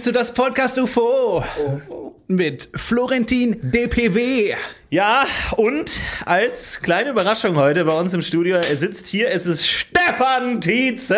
[0.00, 1.44] Willkommen zu das Podcast UFO
[2.26, 4.54] mit Florentin DPW.
[4.88, 9.68] Ja, und als kleine Überraschung heute bei uns im Studio, er sitzt hier, es ist
[9.68, 11.16] Stefan Tietze.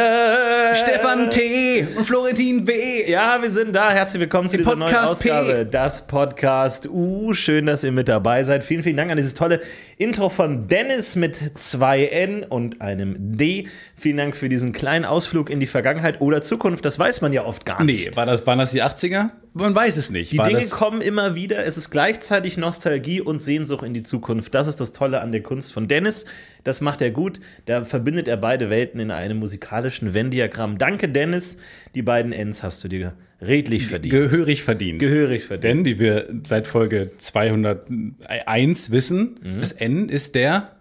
[0.74, 1.86] Stefan T.
[1.96, 3.08] und Florentin B.
[3.08, 3.92] Ja, wir sind da.
[3.92, 5.30] Herzlich willkommen zu Die dieser neuen Podcast P.
[5.30, 5.66] Ausgabe.
[5.66, 7.34] Das Podcast U.
[7.34, 8.64] Schön, dass ihr mit dabei seid.
[8.64, 9.60] Vielen, vielen Dank an dieses tolle
[10.02, 13.68] Intro von Dennis mit zwei N und einem D.
[13.94, 16.84] Vielen Dank für diesen kleinen Ausflug in die Vergangenheit oder Zukunft.
[16.84, 18.16] Das weiß man ja oft gar Nee, nicht.
[18.16, 19.30] war das, waren das die 80er?
[19.54, 20.32] Man weiß es nicht.
[20.32, 21.64] Die war Dinge kommen immer wieder.
[21.64, 24.52] Es ist gleichzeitig Nostalgie und Sehnsucht in die Zukunft.
[24.54, 26.24] Das ist das Tolle an der Kunst von Dennis.
[26.64, 27.38] Das macht er gut.
[27.66, 30.78] Da verbindet er beide Welten in einem musikalischen Venn-Diagramm.
[30.78, 31.58] Danke, Dennis.
[31.94, 33.12] Die beiden Ns hast du dir
[33.42, 34.12] redlich verdient.
[34.12, 34.98] gehörig verdient.
[34.98, 35.64] Gehörig verdient.
[35.64, 39.60] Denn, wie wir seit Folge 201 wissen, Mhm.
[39.60, 40.76] das N ist der,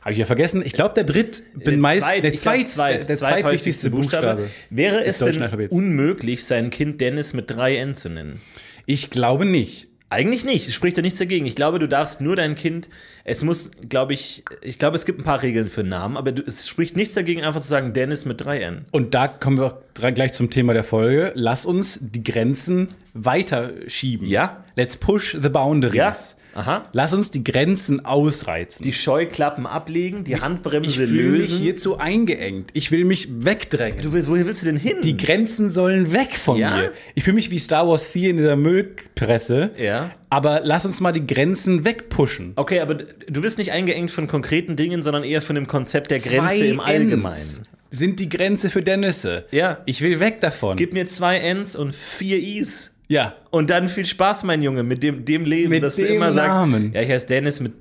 [0.00, 3.16] habe ich ja vergessen, ich glaube der dritt, bin meist, Zweit- der, zweit, zweit- der
[3.16, 4.48] zweitwichtigste Buchstabe.
[4.70, 8.40] Wäre des es denn unmöglich, sein Kind Dennis mit drei N zu nennen?
[8.86, 9.86] Ich glaube nicht.
[10.12, 10.68] Eigentlich nicht.
[10.68, 11.46] Es spricht ja nichts dagegen.
[11.46, 12.90] Ich glaube, du darfst nur dein Kind.
[13.24, 16.42] Es muss, glaube ich, ich glaube, es gibt ein paar Regeln für Namen, aber du,
[16.42, 18.84] es spricht nichts dagegen, einfach zu sagen Dennis mit drei N.
[18.90, 19.80] Und da kommen wir
[20.12, 21.32] gleich zum Thema der Folge.
[21.34, 24.28] Lass uns die Grenzen weiterschieben.
[24.28, 24.64] Ja.
[24.76, 25.96] Let's push the boundaries.
[25.96, 26.41] Ja.
[26.54, 26.88] Aha.
[26.92, 28.84] Lass uns die Grenzen ausreizen.
[28.84, 31.58] Die Scheuklappen ablegen, die ich Handbremse fühle mich lösen.
[31.58, 32.70] hierzu eingeengt.
[32.74, 34.02] Ich will mich wegdrängen.
[34.02, 34.96] du willst, woher willst du denn hin?
[35.02, 36.76] die Grenzen sollen weg von Ja?
[36.76, 36.92] mir.
[37.14, 39.70] Ich fühle mich wie Star Wars 4 in dieser Müllpresse.
[39.78, 40.10] Ja.
[40.30, 42.52] Aber lass uns mal die Grenzen wegpushen.
[42.56, 46.18] okay, aber du bist nicht eingeengt von konkreten Dingen, sondern eher von dem Konzept der
[46.18, 47.58] Grenze im Allgemeinen.
[47.90, 49.44] Sind die Grenze für Dennisse.
[49.50, 49.80] Ja.
[49.84, 50.78] Ich will weg davon.
[50.78, 52.91] Gib mir zwei Ns und vier Is.
[53.12, 53.34] Ja.
[53.50, 56.32] Und dann viel Spaß, mein Junge, mit dem, dem Leben, Mit dass du dem immer
[56.32, 56.92] sagst, Namen.
[56.94, 57.74] ja, ich heiße Dennis mit,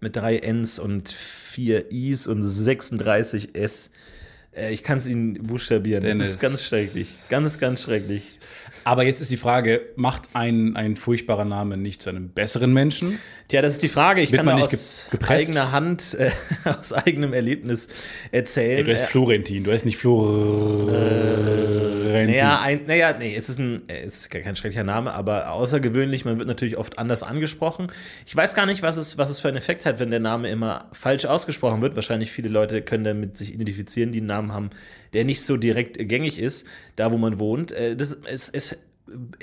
[0.00, 3.90] mit drei Ns und vier Is und 36 S.
[4.56, 6.02] Äh, Ich kann es Ihnen buchstabieren.
[6.02, 6.28] Das Dennis.
[6.30, 7.08] ist ganz schrecklich.
[7.28, 8.38] Ganz, ganz schrecklich.
[8.84, 13.18] Aber jetzt ist die Frage, macht ein, ein furchtbarer Name nicht zu einem besseren Menschen?
[13.48, 14.22] Tja, das ist die Frage.
[14.22, 15.48] Ich Wird kann man nicht aus ge- gepresst?
[15.48, 16.30] eigener Hand, äh,
[16.80, 17.88] aus eigenem Erlebnis
[18.32, 18.84] erzählen.
[18.84, 22.26] Du heißt Äh, Florentin, du heißt nicht Florentin.
[22.26, 26.24] Naja, ein, naja, nee, es ist, ein, es ist kein schrecklicher Name, aber außergewöhnlich.
[26.24, 27.88] Man wird natürlich oft anders angesprochen.
[28.26, 30.48] Ich weiß gar nicht, was es, was es für einen Effekt hat, wenn der Name
[30.50, 31.94] immer falsch ausgesprochen wird.
[31.94, 34.70] Wahrscheinlich viele Leute können damit sich identifizieren, die einen Namen haben,
[35.12, 37.72] der nicht so direkt gängig ist, da wo man wohnt.
[37.72, 38.76] Äh, Das, es, es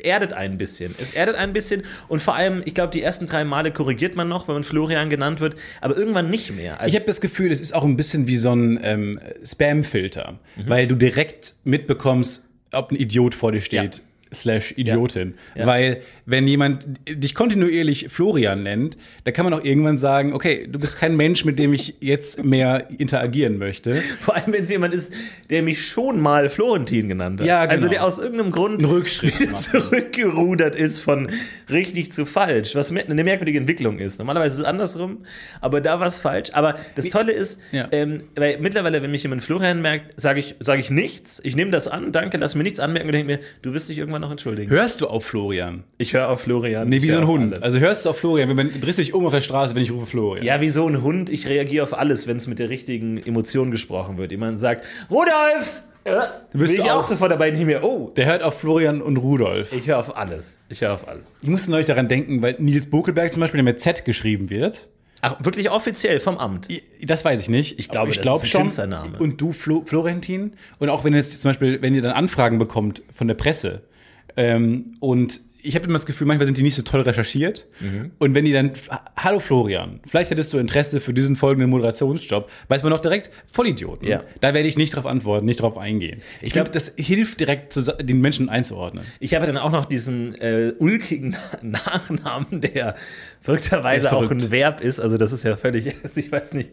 [0.04, 0.94] erdet ein bisschen.
[1.00, 4.28] Es erdet ein bisschen und vor allem, ich glaube, die ersten drei Male korrigiert man
[4.28, 6.82] noch, wenn man Florian genannt wird, aber irgendwann nicht mehr.
[6.82, 10.40] Also, Ich habe das Gefühl, es ist auch ein bisschen wie so ein ähm, Spam-Filter,
[10.58, 10.64] Mhm.
[10.70, 13.96] weil du direkt mitbekommst, ob ein Idiot vor dir steht.
[13.98, 14.02] Ja.
[14.34, 15.36] Slash Idiotin.
[15.56, 15.68] Ja.
[15.68, 20.80] Weil, wenn jemand dich kontinuierlich Florian nennt, da kann man auch irgendwann sagen: Okay, du
[20.80, 23.96] bist kein Mensch, mit dem ich jetzt mehr interagieren möchte.
[24.20, 25.14] Vor allem, wenn es jemand ist,
[25.50, 27.48] der mich schon mal Florentin genannt hat.
[27.48, 27.76] Ja, genau.
[27.76, 31.30] Also der aus irgendeinem Grund zurückgerudert ist von
[31.70, 34.20] richtig zu falsch, was eine merkwürdige Entwicklung ist.
[34.20, 35.20] Normalerweise ist es andersrum,
[35.62, 36.50] aber da war es falsch.
[36.54, 37.88] Aber das Tolle ist, Ja.
[37.92, 41.42] ähm, weil mittlerweile, wenn mich jemand Florian merkt, sage ich, sag ich nichts.
[41.44, 43.98] Ich nehme das an, danke, lass mir nichts anmerken und denke mir, du wirst dich
[43.98, 44.70] irgendwann noch entschuldigen.
[44.72, 45.84] Hörst du auf Florian?
[45.98, 46.90] Ich höre auf Florian.
[46.90, 47.54] Nee, wie so ein Hund.
[47.54, 47.62] alles.
[47.64, 49.92] Also hörst du auf Florian, wenn man drehst dich um auf der Straße, wenn ich
[49.92, 50.46] rufe Florian.
[50.46, 51.30] ja, wie so ein Hund.
[51.30, 54.32] Ich reagiere auf alles, wenn es mit der richtigen Emotion gesprochen wird.
[54.32, 55.84] Jemand sagt, Rudolf!
[56.06, 59.02] Ja, bist bin ich auch auch- sofort dabei, nicht mehr, oh, Der hört auf Florian
[59.02, 59.72] und Rudolf.
[59.72, 60.60] Ich höre auf alles.
[60.68, 61.24] Ich höre auf alles.
[61.42, 64.90] Ich musste neulich daran denken, weil Nils Bokelberg zum Beispiel, der mit Z geschrieben wird.
[65.22, 66.68] Ach, wirklich offiziell vom Amt.
[67.02, 67.80] Das weiß ich nicht.
[67.80, 69.16] Ich glaube, ich das glaub ist ein schon.
[69.20, 70.52] Und du, Flo, Florentin.
[70.80, 73.84] Und auch wenn jetzt zum Beispiel, wenn ihr dann Anfragen bekommt von der Presse
[74.38, 77.68] ähm, und ich habe immer das Gefühl, manchmal sind die nicht so toll recherchiert.
[77.80, 78.12] Mhm.
[78.20, 78.72] Und wenn die dann,
[79.16, 84.06] hallo Florian, vielleicht hättest du Interesse für diesen folgenden Moderationsjob, weiß man doch direkt, Vollidioten.
[84.08, 84.24] Ja.
[84.42, 86.22] Da werde ich nicht drauf antworten, nicht drauf eingehen.
[86.42, 89.06] Ich glaub- glaube, das hilft direkt, den Menschen einzuordnen.
[89.22, 92.96] Ich habe dann auch noch diesen äh, ulkigen Nachnamen, der
[93.44, 94.44] verrückterweise ist auch verrückt.
[94.44, 95.00] ein Verb ist.
[95.00, 96.70] Also das ist ja völlig, ich weiß nicht,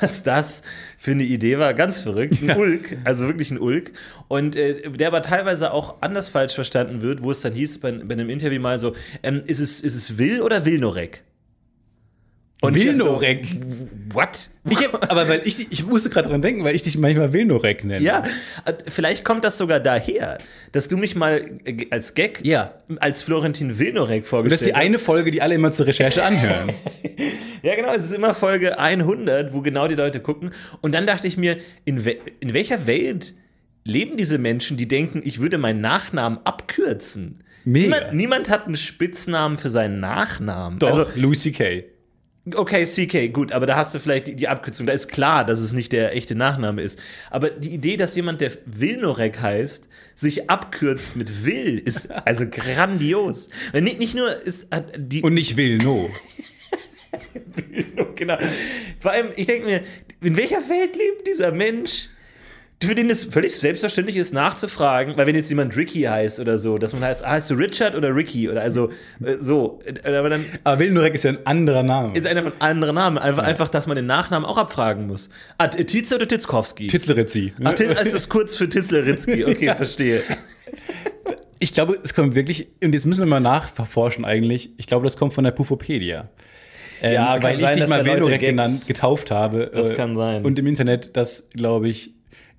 [0.00, 0.62] was das
[0.96, 1.74] für eine Idee war.
[1.74, 2.42] Ganz verrückt.
[2.42, 3.92] Ein Ulk, also wirklich ein Ulk.
[4.28, 7.92] Und äh, der aber teilweise auch anders falsch verstanden wird, wo es dann hieß bei,
[7.92, 11.22] bei einem Interview mal so, ähm, ist, es, ist es Will oder Wilnorek?
[12.66, 13.44] Und Wilnorek?
[13.46, 14.50] So, what?
[14.68, 17.84] Ich hab, aber weil ich, ich musste gerade dran denken, weil ich dich manchmal Wilnorek
[17.84, 18.04] nenne.
[18.04, 18.24] Ja,
[18.64, 20.38] äh, vielleicht kommt das sogar daher,
[20.72, 22.74] dass du mich mal äh, als Gag Ja.
[22.98, 26.24] als Florentin Wilnorek Und das ist vorgestellt die eine Folge, die alle immer zur Recherche
[26.24, 26.72] anhören.
[27.62, 30.52] Ja, genau, es ist immer Folge 100, wo genau die Leute gucken.
[30.82, 33.34] Und dann dachte ich mir, in, we in welcher Welt
[33.82, 37.42] leben diese Menschen, die denken, ich würde meinen Nachnamen abkürzen?
[37.64, 40.78] Niemand, niemand hat einen Spitznamen für seinen Nachnamen.
[40.78, 41.84] Doch, Also, Louis C.K.
[42.54, 44.86] Okay, CK, gut, aber da hast du vielleicht die, die Abkürzung.
[44.86, 47.00] Da ist klar, dass es nicht der echte Nachname ist.
[47.28, 53.48] Aber die Idee, dass jemand, der Wilnorek heißt, sich abkürzt mit Will, ist also grandios.
[53.72, 55.22] Nicht, nicht nur ist die.
[55.22, 56.08] Und nicht Vilno.
[58.14, 58.38] genau.
[59.00, 59.82] Vor allem, ich denke mir,
[60.20, 62.08] in welcher Welt lebt dieser Mensch?
[62.82, 66.76] Für den es völlig selbstverständlich ist, nachzufragen, weil wenn jetzt jemand Ricky heißt oder so,
[66.76, 68.90] dass man heißt, ah, heißt du Richard oder Ricky oder also
[69.24, 72.14] äh, so, aber dann Aber Vilnorek ist ja ein anderer Name.
[72.14, 73.22] ist einer ein anderer Name.
[73.22, 75.30] Einfach, einfach, dass man den Nachnamen auch abfragen muss.
[75.56, 76.88] Ah, Tietze oder Titzkowski?
[76.88, 77.54] Titzleritzi.
[77.64, 79.44] Ach, ist das kurz für Titzleritzky?
[79.56, 80.22] Okay, verstehe.
[81.58, 85.16] Ich glaube, es kommt wirklich, und jetzt müssen wir mal nachforschen eigentlich, ich glaube, das
[85.16, 86.28] kommt von der Pufopedia.
[87.00, 89.70] Ähm, Ja, weil ich sein, dich mal genannt, getauft habe.
[89.74, 90.44] Das äh, kann sein.
[90.44, 92.15] Und im Internet das, glaube ich,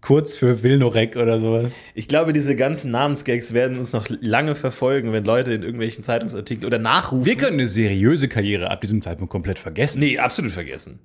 [0.07, 1.81] kurz für Vilnorek oder sowas.
[1.93, 6.65] Ich glaube, diese ganzen Namensgags werden uns noch lange verfolgen, wenn Leute in irgendwelchen Zeitungsartikeln
[6.65, 7.25] oder nachrufen.
[7.25, 9.99] Wir können eine seriöse Karriere ab diesem Zeitpunkt komplett vergessen.
[9.99, 10.99] Nee, absolut vergessen.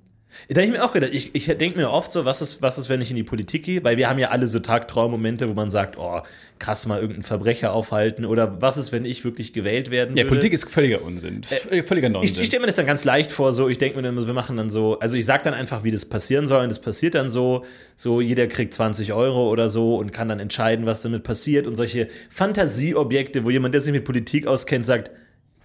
[0.49, 2.77] Da habe ich mir auch gedacht, ich, ich denke mir oft so, was ist, was
[2.77, 3.83] ist, wenn ich in die Politik gehe?
[3.83, 6.21] Weil wir haben ja alle so Tagtraummomente, wo man sagt, oh,
[6.59, 8.25] krass mal irgendeinen Verbrecher aufhalten.
[8.25, 10.29] Oder was ist, wenn ich wirklich gewählt werden Ja, würde?
[10.29, 11.41] Politik ist völliger Unsinn.
[11.41, 12.37] Ist völliger Nonsens.
[12.37, 14.33] Ich, ich stelle mir das dann ganz leicht vor, so, ich denke mir dann, wir
[14.33, 17.15] machen dann so, also ich sage dann einfach, wie das passieren soll und das passiert
[17.15, 17.65] dann so,
[17.95, 21.75] so jeder kriegt 20 Euro oder so und kann dann entscheiden, was damit passiert und
[21.75, 25.11] solche Fantasieobjekte, wo jemand, der sich mit Politik auskennt, sagt,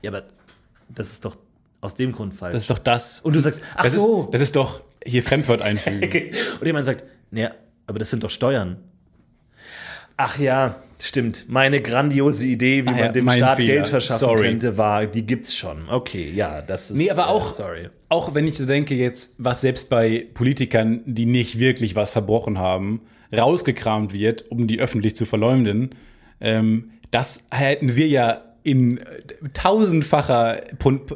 [0.02, 0.24] ja, aber
[0.88, 1.36] das ist doch
[1.80, 2.52] aus dem Grund falsch.
[2.54, 3.20] das ist doch das.
[3.20, 4.24] und du sagst, ach das so.
[4.24, 6.00] Ist, das ist doch hier Fremdwort einfügen.
[6.04, 6.32] Okay.
[6.60, 7.50] Und jemand sagt, naja,
[7.86, 8.78] aber das sind doch Steuern.
[10.16, 11.44] Ach ja, stimmt.
[11.48, 13.72] Meine grandiose Idee, wie Ah ja, man dem mein Staat Fehler.
[13.74, 14.42] Geld verschaffen Sorry.
[14.48, 15.88] könnte, war, die gibt's schon.
[15.88, 16.96] Okay, ja, das ist.
[16.96, 17.88] Nee, aber auch, Äh, sorry.
[18.08, 22.58] auch wenn ich so denke, jetzt, was selbst bei Politikern, die nicht wirklich was verbrochen
[22.58, 23.02] haben,
[23.32, 25.94] rausgekramt wird, um die öffentlich zu verleumden,
[26.40, 29.02] ähm, das hätten wir ja in äh,
[29.54, 30.62] tausendfacher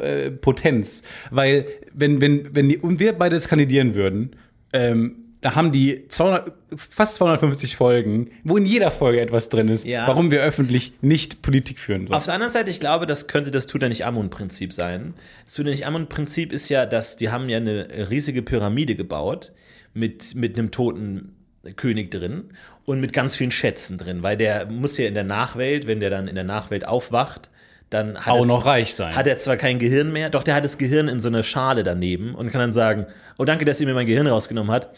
[0.01, 1.03] äh, Potenz.
[1.31, 4.37] Weil, wenn, wenn, wenn die, und wir beide jetzt kandidieren würden,
[4.73, 9.85] ähm, da haben die 200, fast 250 Folgen, wo in jeder Folge etwas drin ist,
[9.85, 10.07] Ja.
[10.07, 12.17] warum wir öffentlich nicht Politik führen sollen.
[12.17, 15.15] Auf der anderen Seite, ich glaube, das könnte das Tutanchamun-Prinzip sein.
[15.45, 19.51] Das Tutanchamun-Prinzip ist ja, dass die haben ja eine riesige Pyramide gebaut
[19.95, 21.35] mit, mit einem toten
[21.77, 22.51] König drin
[22.85, 26.11] und mit ganz vielen Schätzen drin, weil der muss ja in der Nachwelt, wenn der
[26.11, 27.51] dann in der Nachwelt aufwacht,
[27.91, 29.15] dann hat Auch er noch reich sein.
[29.15, 31.83] Hat er zwar kein Gehirn mehr, doch der hat das Gehirn in so einer Schale
[31.83, 33.07] daneben und kann dann sagen,
[33.39, 34.89] oh danke, dass ihr mir mein Gehirn rausgenommen habt.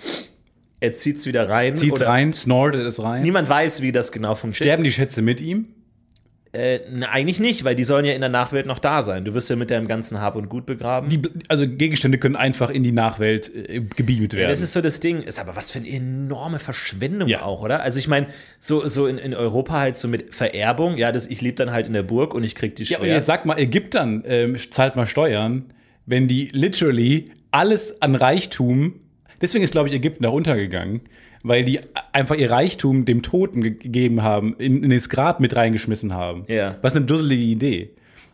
[0.80, 1.76] Er zieht's wieder rein.
[1.76, 3.22] Zieht's oder rein, snortet es rein.
[3.22, 4.72] Niemand weiß, wie das genau funktioniert.
[4.72, 5.66] Sterben die Schätze mit ihm?
[6.54, 9.24] Äh, ne, eigentlich nicht, weil die sollen ja in der Nachwelt noch da sein.
[9.24, 11.10] Du wirst ja mit deinem ganzen Hab und Gut begraben.
[11.10, 14.48] Die, also Gegenstände können einfach in die Nachwelt äh, gebeamt werden.
[14.48, 15.22] das ist so das Ding.
[15.22, 17.42] Ist aber was für eine enorme Verschwendung Ja.
[17.42, 17.82] auch, oder?
[17.82, 18.28] Also ich meine,
[18.60, 21.86] so, so in, in Europa halt so mit Vererbung, ja, das, ich lebe dann halt
[21.88, 23.00] in der Burg und ich krieg die ja, Schwert.
[23.02, 25.64] und jetzt sag mal, Ägyptern ähm, zahlt mal Steuern,
[26.06, 29.00] wenn die literally alles an Reichtum,
[29.40, 31.00] deswegen ist, glaube ich, Ägypten da untergegangen,
[31.44, 31.78] weil die
[32.12, 36.44] einfach ihr Reichtum dem Toten ge- gegeben haben, in, in das Grab mit reingeschmissen haben.
[36.48, 36.74] Ja.
[36.82, 37.90] Was eine dusselige Idee.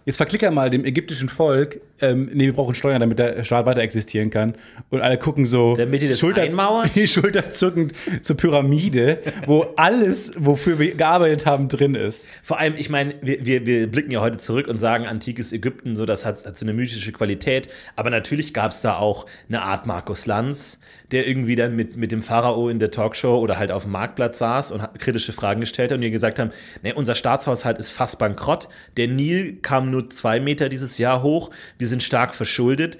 [0.07, 3.81] Jetzt verklicker mal dem ägyptischen Volk, ähm, nee, wir brauchen Steuern, damit der Staat weiter
[3.81, 4.55] existieren kann.
[4.89, 6.91] Und alle gucken so Damit die das einmauern?
[7.05, 7.93] schulterzuckend
[8.23, 12.27] zur Pyramide, wo alles, wofür wir gearbeitet haben, drin ist.
[12.43, 15.97] Vor allem, ich meine, wir, wir, wir blicken ja heute zurück und sagen, antikes Ägypten,
[15.97, 17.69] so das hat, hat so eine mythische Qualität.
[17.97, 20.81] Aber natürlich gab es da auch eine Art Markus Lanz,
[21.11, 24.39] der irgendwie dann mit, mit dem Pharao in der Talkshow oder halt auf dem Marktplatz
[24.39, 26.51] saß und kritische Fragen gestellt hat und die gesagt haben,
[26.83, 28.69] nee, unser Staatshaushalt ist fast bankrott.
[28.97, 31.51] Der Nil kam nur zwei Meter dieses Jahr hoch.
[31.79, 32.97] Wir sind stark verschuldet.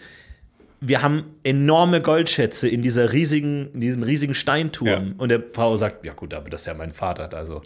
[0.83, 4.89] Wir haben enorme Goldschätze in dieser riesigen, in diesem riesigen Steinturm.
[4.89, 5.03] Ja.
[5.19, 7.63] Und der Pharao sagt, ja gut, aber das ist ja mein Vater, also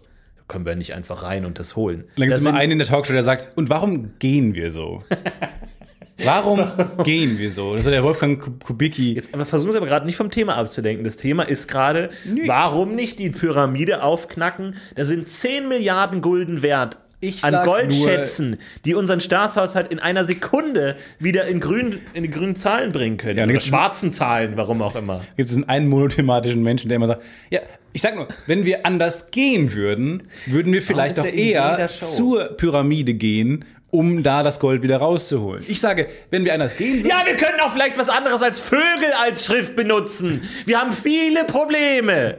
[0.48, 2.04] können wir nicht einfach rein und das holen.
[2.16, 5.02] Dann gibt es immer einen in der Talkshow, der sagt, und warum gehen wir so?
[6.18, 6.60] warum
[7.04, 7.74] gehen wir so?
[7.74, 9.14] Das ist der Wolfgang Ku- Kubicki.
[9.14, 11.04] Jetzt aber versuchen Sie aber gerade nicht vom Thema abzulenken.
[11.04, 12.10] Das Thema ist gerade,
[12.46, 14.76] warum nicht die Pyramide aufknacken?
[14.94, 16.98] Da sind 10 Milliarden Gulden wert.
[17.28, 22.56] Ich an Goldschätzen, die unseren Staatshaushalt in einer Sekunde wieder in, grün, in die grünen
[22.56, 23.38] Zahlen bringen können.
[23.38, 25.22] Ja, Oder schwarzen Zahlen, warum auch immer.
[25.36, 27.60] gibt es einen monothematischen Menschen, der immer sagt, ja,
[27.92, 31.88] ich sag nur, wenn wir anders gehen würden, würden wir vielleicht doch ja Idee eher
[31.88, 35.64] zur Pyramide gehen, um da das Gold wieder rauszuholen.
[35.68, 38.58] Ich sage, wenn wir anders gehen würden, Ja, wir können auch vielleicht was anderes als
[38.58, 40.42] Vögel als Schrift benutzen.
[40.66, 42.38] Wir haben viele Probleme.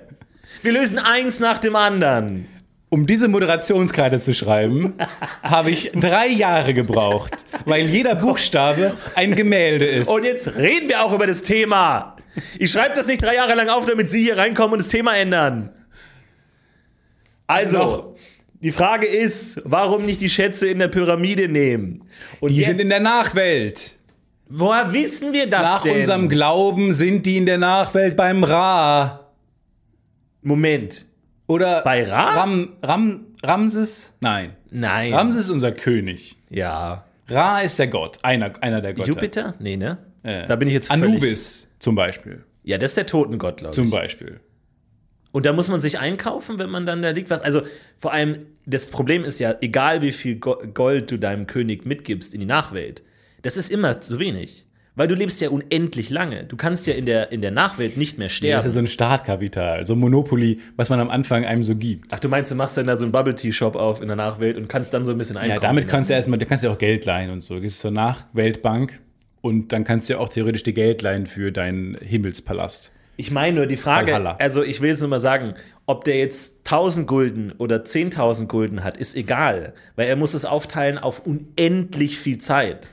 [0.62, 2.48] Wir lösen eins nach dem anderen.
[2.96, 4.94] Um diese Moderationskarte zu schreiben,
[5.44, 10.08] habe ich drei Jahre gebraucht, weil jeder Buchstabe ein Gemälde ist.
[10.08, 12.16] Und jetzt reden wir auch über das Thema.
[12.58, 15.18] Ich schreibe das nicht drei Jahre lang auf, damit Sie hier reinkommen und das Thema
[15.18, 15.74] ändern.
[17.48, 18.16] Also, Noch.
[18.62, 22.02] die Frage ist, warum nicht die Schätze in der Pyramide nehmen?
[22.40, 23.92] Und die jetzt, sind in der Nachwelt.
[24.48, 25.98] Woher wissen wir das Nach denn?
[25.98, 29.34] unserem Glauben sind die in der Nachwelt beim Ra.
[30.42, 31.06] Moment.
[31.48, 32.36] Oder Bei Ra?
[32.42, 34.14] Ram, Ram, Ramses?
[34.22, 34.56] Nein.
[34.72, 35.14] Nein.
[35.14, 36.38] Ramses ist unser König.
[36.50, 37.06] Ja.
[37.28, 39.08] Ra ist der Gott, einer, einer der Götter.
[39.10, 39.54] Jupiter?
[39.60, 39.98] Nee, ne?
[40.24, 42.44] Äh, Da bin ich jetzt völlig- Anubis zum Beispiel.
[42.64, 43.75] Ja, das ist der Totengott, glaube ich.
[43.75, 44.40] Zum Beispiel.
[45.32, 47.30] Und da muss man sich einkaufen, wenn man dann da liegt.
[47.30, 47.62] Was, also
[48.00, 52.34] vor allem, das Problem ist ja, egal wie viel Go- Gold du deinem König mitgibst
[52.34, 53.04] in die Nachwelt,
[53.42, 54.65] das ist immer zu wenig.
[54.98, 56.46] Weil du lebst ja unendlich lange.
[56.46, 58.58] Du kannst ja in der, in der Nachwelt nicht mehr Ja, sterben.
[58.60, 62.14] das ist so ein Startkapital, so ein Monopoly, was man am Anfang einem so gibt.
[62.14, 64.70] Ach, du meinst, du machst dann da so einen Bubble-Tea-Shop auf in der Nachwelt und
[64.70, 65.62] kannst dann so ein bisschen Ja, einkaufen.
[65.64, 67.60] damit kannst du ja erstmal, da kannst du ja auch Geld leihen und so.
[67.60, 69.02] Gehst zur Nachweltbank
[69.42, 72.92] und dann kannst du ja auch theoretisch die Geld leihen für deinen Himmelspalast.
[73.18, 74.36] Ich meine nur die Frage, Valhalla.
[74.40, 75.54] also ich will jetzt nur mal sagen,
[75.86, 80.44] ob der jetzt 1000 Gulden oder 10.000 Gulden hat, ist egal, weil er muss es
[80.46, 82.90] aufteilen auf unendlich viel Zeit.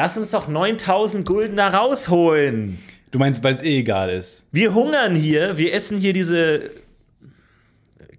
[0.00, 2.78] Lass uns doch 9000 Gulden da rausholen.
[3.10, 4.46] Du meinst, weil es eh egal ist.
[4.52, 6.70] Wir hungern hier, wir essen hier diese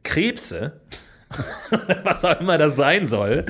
[0.03, 0.81] Krebse,
[2.03, 3.45] was auch immer das sein soll.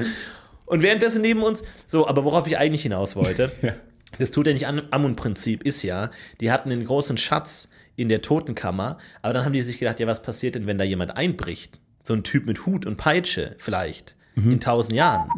[0.68, 3.74] Und währenddessen neben uns, so, aber worauf ich eigentlich hinaus wollte, Ja.
[4.20, 8.22] das tut ja nicht an Amun-Prinzip, ist ja, die hatten einen großen Schatz in der
[8.22, 11.80] Totenkammer, aber dann haben die sich gedacht, ja, was passiert denn, wenn da jemand einbricht?
[12.04, 15.32] So ein Typ mit Hut und Peitsche vielleicht in tausend Jahren.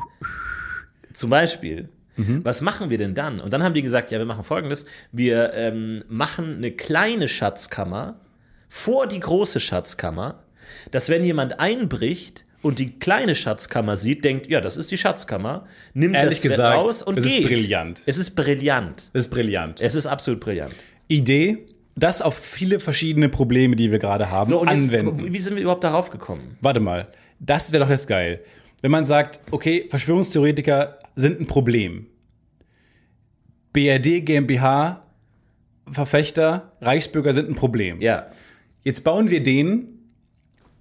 [1.13, 1.87] Zum Beispiel.
[2.17, 3.39] Was machen wir denn dann?
[3.39, 4.85] Und dann haben die gesagt, ja, wir machen folgendes.
[5.11, 8.19] Wir ähm, machen eine kleine Schatzkammer
[8.69, 10.43] vor die große Schatzkammer,
[10.91, 15.65] dass wenn jemand einbricht und die kleine Schatzkammer sieht, denkt, ja, das ist die Schatzkammer,
[15.93, 17.47] nimmt Ehrlich das gesagt, raus und es ist geht.
[17.47, 18.01] brillant.
[18.05, 19.09] Es ist brillant.
[19.13, 19.81] Das ist brillant.
[19.81, 20.75] Es ist absolut brillant.
[21.07, 21.65] Idee,
[21.95, 25.33] das auf viele verschiedene Probleme, die wir gerade haben, So, und jetzt, anwenden.
[25.33, 26.57] wie sind wir überhaupt darauf gekommen?
[26.61, 27.07] Warte mal,
[27.39, 28.41] das wäre doch jetzt geil.
[28.81, 32.07] Wenn man sagt, okay, Verschwörungstheoretiker sind ein Problem.
[33.73, 35.05] BRD, GmbH,
[35.89, 38.01] Verfechter, Reichsbürger sind ein Problem.
[38.01, 38.27] Ja.
[38.83, 39.99] Jetzt bauen wir den,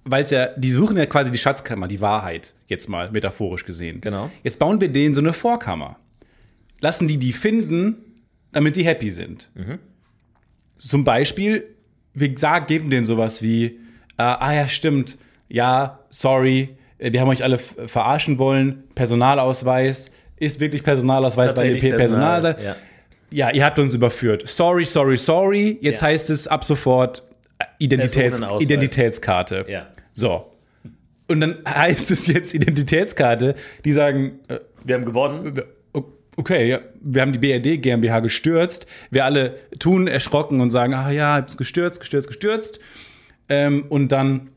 [0.03, 4.01] weil es ja, die suchen ja quasi die Schatzkammer, die Wahrheit, jetzt mal metaphorisch gesehen.
[4.01, 4.31] Genau.
[4.43, 5.97] Jetzt bauen wir denen so eine Vorkammer.
[6.79, 7.97] Lassen die die finden,
[8.51, 9.49] damit die happy sind.
[10.77, 11.75] Zum Beispiel,
[12.13, 13.65] wir sagen, geben denen sowas wie,
[14.17, 15.17] äh, ah ja, stimmt,
[15.47, 22.41] ja, sorry, wir haben euch alle verarschen wollen, Personalausweis, ist wirklich Personalausweis, weil ihr Personal
[22.41, 22.63] seid.
[22.63, 22.75] Ja.
[23.33, 24.47] Ja, ihr habt uns überführt.
[24.47, 25.77] Sorry, sorry, sorry.
[25.81, 26.07] Jetzt Ja.
[26.09, 27.23] heißt es ab sofort
[27.59, 28.41] äh, Identitäts.
[28.59, 29.65] Identitätskarte.
[29.69, 29.87] Ja.
[30.11, 30.51] So.
[31.29, 33.55] Und dann heißt es jetzt Identitätskarte,
[33.85, 35.61] die sagen, äh, Wir haben gewonnen.
[36.35, 38.85] okay, ja, wir haben die BRD GmbH gestürzt.
[39.11, 42.79] Wir alle tun erschrocken und sagen, ah ja, hab's gestürzt, gestürzt, gestürzt.
[43.47, 44.49] Ähm, und dann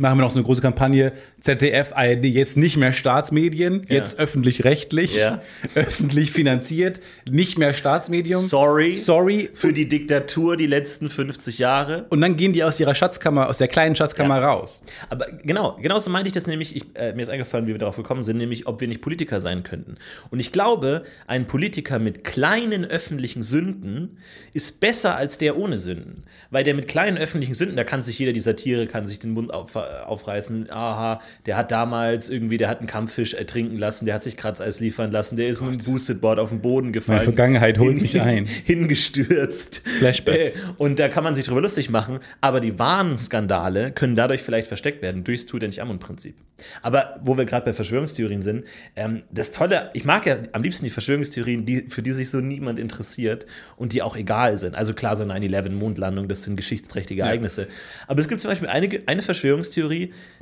[0.00, 5.14] machen wir noch so eine große Kampagne, ZDF, ARD, jetzt nicht mehr Staatsmedien, jetzt öffentlich-rechtlich,
[5.16, 5.42] Ja.
[5.74, 7.00] öffentlich finanziert,
[7.30, 8.44] nicht mehr Staatsmedium.
[8.44, 8.94] Sorry.
[8.94, 9.50] Sorry.
[9.54, 12.06] Für die Diktatur die letzten 50 Jahre.
[12.10, 14.82] Und dann gehen die aus ihrer Schatzkammer, aus der kleinen Schatzkammer raus.
[15.08, 16.76] Aber genau, genau so meinte ich das nämlich.
[16.76, 19.40] Ich, äh, mir ist eingefallen, wie wir darauf gekommen sind, nämlich, ob wir nicht Politiker
[19.40, 19.96] sein könnten.
[20.30, 24.18] Und ich glaube, ein Politiker mit kleinen öffentlichen Sünden
[24.52, 26.24] ist besser als der ohne Sünden.
[26.50, 29.32] Weil der mit kleinen öffentlichen Sünden, da kann sich jeder die Satire, kann sich den
[29.32, 30.70] Mund auf, aufreißen.
[30.70, 34.80] Aha, der hat damals irgendwie, der hat einen Kampffisch ertrinken lassen, der hat sich Kratzeis
[34.80, 37.18] liefern lassen, der ist mit einem Boosted Board auf den Boden gefallen.
[37.18, 38.46] Meine Vergangenheit holt mich ein.
[38.64, 39.82] Hingestürzt.
[39.98, 40.50] Flashbacks.
[40.50, 44.42] Äh, und da kann man sich drüber lustig machen, aber die wahren Skandale können dadurch
[44.42, 46.36] vielleicht versteckt werden, durchs Tu nicht Amun-Prinzip.
[46.82, 48.64] Aber wo wir gerade bei Verschwörungstheorien sind,
[48.96, 52.40] ähm, das Tolle, ich mag ja am liebsten die Verschwörungstheorien, die, für die sich so
[52.40, 54.74] niemand interessiert und die auch egal sind.
[54.74, 57.68] Also klar, so 9-11, Mondlandung, das sind geschichtsträchtige Ereignisse.
[58.06, 59.67] Aber es gibt zum Beispiel eine, eine Verschwörungstheorie,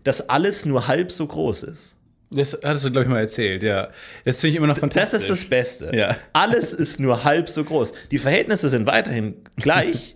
[0.04, 1.96] dass alles nur halb so groß ist.
[2.30, 3.88] Das hattest du, glaube ich, mal erzählt, ja.
[4.24, 5.22] Das finde ich immer noch Das fantastisch.
[5.22, 5.94] ist das Beste.
[5.94, 6.16] Ja.
[6.32, 7.92] Alles ist nur halb so groß.
[8.10, 10.15] Die Verhältnisse sind weiterhin gleich,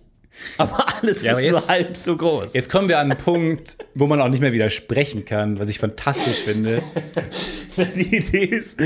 [0.57, 2.53] aber alles Ja, ist aber nur jetzt- halb so groß.
[2.53, 5.79] Jetzt kommen wir an einen Punkt, wo man auch nicht mehr widersprechen kann, was ich
[5.79, 6.81] fantastisch finde.
[7.95, 8.77] Die Idee ist,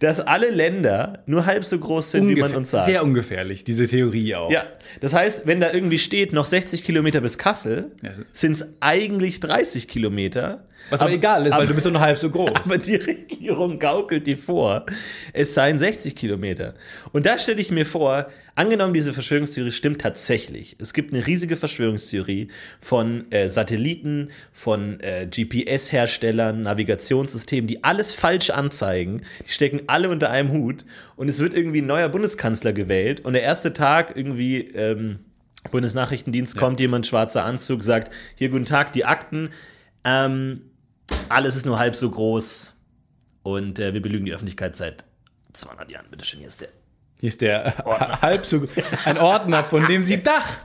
[0.00, 2.86] dass alle Länder nur halb so groß sind, wie man uns sagt.
[2.86, 4.50] Sehr ungefährlich, diese Theorie auch.
[4.50, 4.64] ja,
[5.00, 7.92] das heißt, wenn da irgendwie steht, noch 60 Kilometer bis Kassel,
[8.32, 10.64] sind es eigentlich 30 Kilometer.
[10.90, 12.50] Was aber, egal ist, weil du bist nur halb so groß.
[12.64, 14.86] Aber die Regierung gaukelt dir vor,
[15.32, 16.74] es seien 60 Kilometer.
[17.12, 20.76] Und da stelle ich mir vor, angenommen, diese Verschwörungstheorie stimmt tatsächlich.
[20.78, 22.48] Es gibt eine riesige Verschwörungstheorie
[22.80, 29.22] von äh, Satelliten, von äh, GPS-Herstellern, Navigationssystemen, die alles falsch anzeigen.
[29.46, 30.84] Die stecken alle unter einem Hut.
[31.16, 33.20] Und es wird irgendwie ein neuer Bundeskanzler gewählt.
[33.24, 34.60] Und der erste Tag irgendwie.
[34.68, 35.20] Ähm,
[35.70, 39.50] Bundesnachrichtendienst kommt jemand, schwarzer Anzug, sagt, hier, guten Tag, die Akten.
[40.04, 40.71] Ähm,
[41.28, 42.74] alles ist nur halb so groß
[43.42, 45.04] und äh, wir belügen die Öffentlichkeit seit
[45.52, 46.06] 200 Jahren.
[46.10, 46.68] Bitte schön, hier ist der
[47.20, 47.74] Hier ist der
[48.22, 48.66] halb so
[49.04, 50.58] ein Ordner, von dem sie Dach.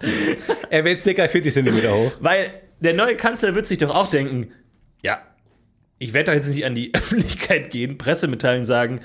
[0.69, 2.11] Er wird circa 40 Zentimeter hoch.
[2.19, 4.51] Weil der neue Kanzler wird sich doch auch denken,
[5.01, 5.21] ja,
[5.99, 9.01] ich werde doch jetzt nicht an die Öffentlichkeit gehen, Pressemitteilungen sagen,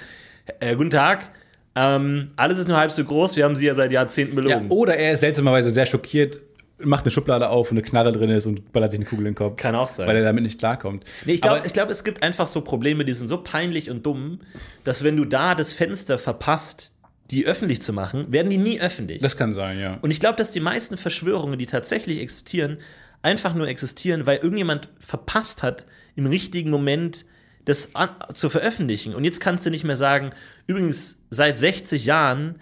[0.60, 1.30] äh, guten Tag,
[1.74, 4.70] ähm, alles ist nur halb so groß, wir haben sie ja seit Jahrzehnten Ja, belogen.
[4.70, 6.40] oder er ist seltsamerweise sehr schockiert,
[6.84, 9.32] macht eine Schublade auf und eine Knarre drin ist und ballert sich eine Kugel in
[9.32, 9.56] den Kopf.
[9.56, 10.06] Kann auch sein.
[10.06, 11.04] Weil er damit nicht klarkommt.
[11.24, 14.40] Nee, ich glaube, glaub, es gibt einfach so Probleme, die sind so peinlich und dumm,
[14.84, 16.92] dass wenn du da das Fenster verpasst,
[17.30, 19.22] die öffentlich zu machen, werden die nie öffentlich.
[19.22, 19.98] das kann sein, ja.
[20.02, 22.78] und ich glaube, dass die meisten Verschwörungen, die tatsächlich existieren,
[23.22, 27.24] einfach nur existieren, weil irgendjemand verpasst hat, im richtigen Moment
[27.64, 27.90] das
[28.34, 29.14] zu veröffentlichen.
[29.14, 30.30] Und jetzt kannst du nicht mehr sagen,
[30.66, 32.56] übrigens, seit 60 Jahren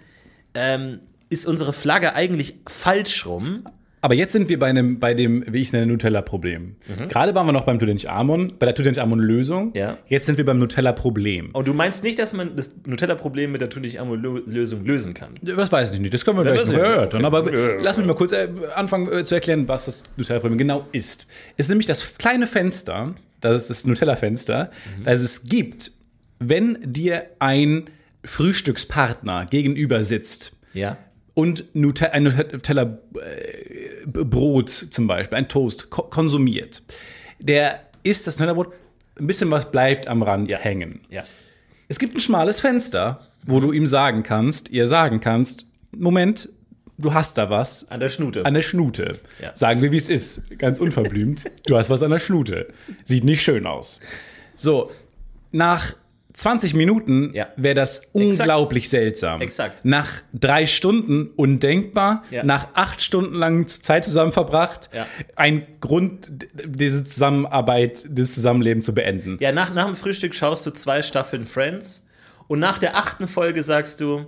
[0.53, 0.99] ähm,
[1.29, 3.63] ist unsere Flagge eigentlich falsch rum.
[4.03, 6.75] Aber jetzt sind wir bei, einem, bei dem, wie ich es nenne, Nutella-Problem.
[7.07, 9.67] Gerade waren wir noch beim Tutanchamun, bei der Tutanchamun-Lösung.
[9.67, 9.71] Mhm.
[9.75, 9.97] Ja.
[10.07, 11.51] Jetzt sind wir beim Nutella-Problem.
[11.53, 15.29] Und du meinst nicht, dass man das Nutella-Problem mit der Tutanchamun-Lösung lösen kann?
[15.43, 16.13] Das weiß ich nicht.
[16.13, 17.25] Das können wir gleich das noch ist- erörtern.
[17.25, 17.75] Aber Ja.
[17.79, 21.27] lass mich mal kurz äh, anfangen äh, zu erklären, was das Nutella-Problem genau ist.
[21.57, 24.71] Es ist nämlich das kleine Fenster, das ist das Nutella-Fenster,
[25.05, 25.91] das es gibt,
[26.39, 27.83] wenn dir ein
[28.23, 30.97] Frühstückspartner gegenüber sitzt Ja.
[31.33, 33.70] und Nute ein Nutella äh,
[34.05, 36.81] Brot zum Beispiel, ein Toast ko konsumiert,
[37.39, 38.73] der isst das Nutella-Brot,
[39.19, 40.57] ein bisschen was bleibt am Rand Ja.
[40.57, 41.01] hängen.
[41.09, 41.23] Ja.
[41.87, 46.47] Es gibt ein schmales Fenster, wo du ihm sagen kannst, ihr sagen kannst, Moment,
[46.97, 48.45] du hast da was An der Schnute.
[48.45, 49.19] an der Schnute.
[49.41, 49.51] Ja.
[49.55, 50.41] Sagen wir, wie es ist.
[50.57, 51.43] Ganz unverblümt.
[51.67, 52.67] du hast was an der Schnute.
[53.03, 53.99] Sieht nicht schön aus.
[54.55, 54.89] So,
[55.51, 55.95] nach
[56.33, 57.47] 20 Minuten Ja.
[57.57, 59.41] wäre das unglaublich seltsam.
[59.41, 59.83] Exakt.
[59.83, 62.23] Nach drei Stunden undenkbar.
[62.31, 62.43] Ja.
[62.43, 64.89] Nach acht Stunden lang Zeit zusammen verbracht.
[64.93, 65.07] Ja.
[65.35, 66.31] Ein Grund,
[66.65, 69.37] diese Zusammenarbeit, das Zusammenleben zu beenden.
[69.41, 72.05] Ja, nach, nach dem Frühstück schaust du zwei Staffeln Friends
[72.47, 74.25] und nach der achten Folge sagst du,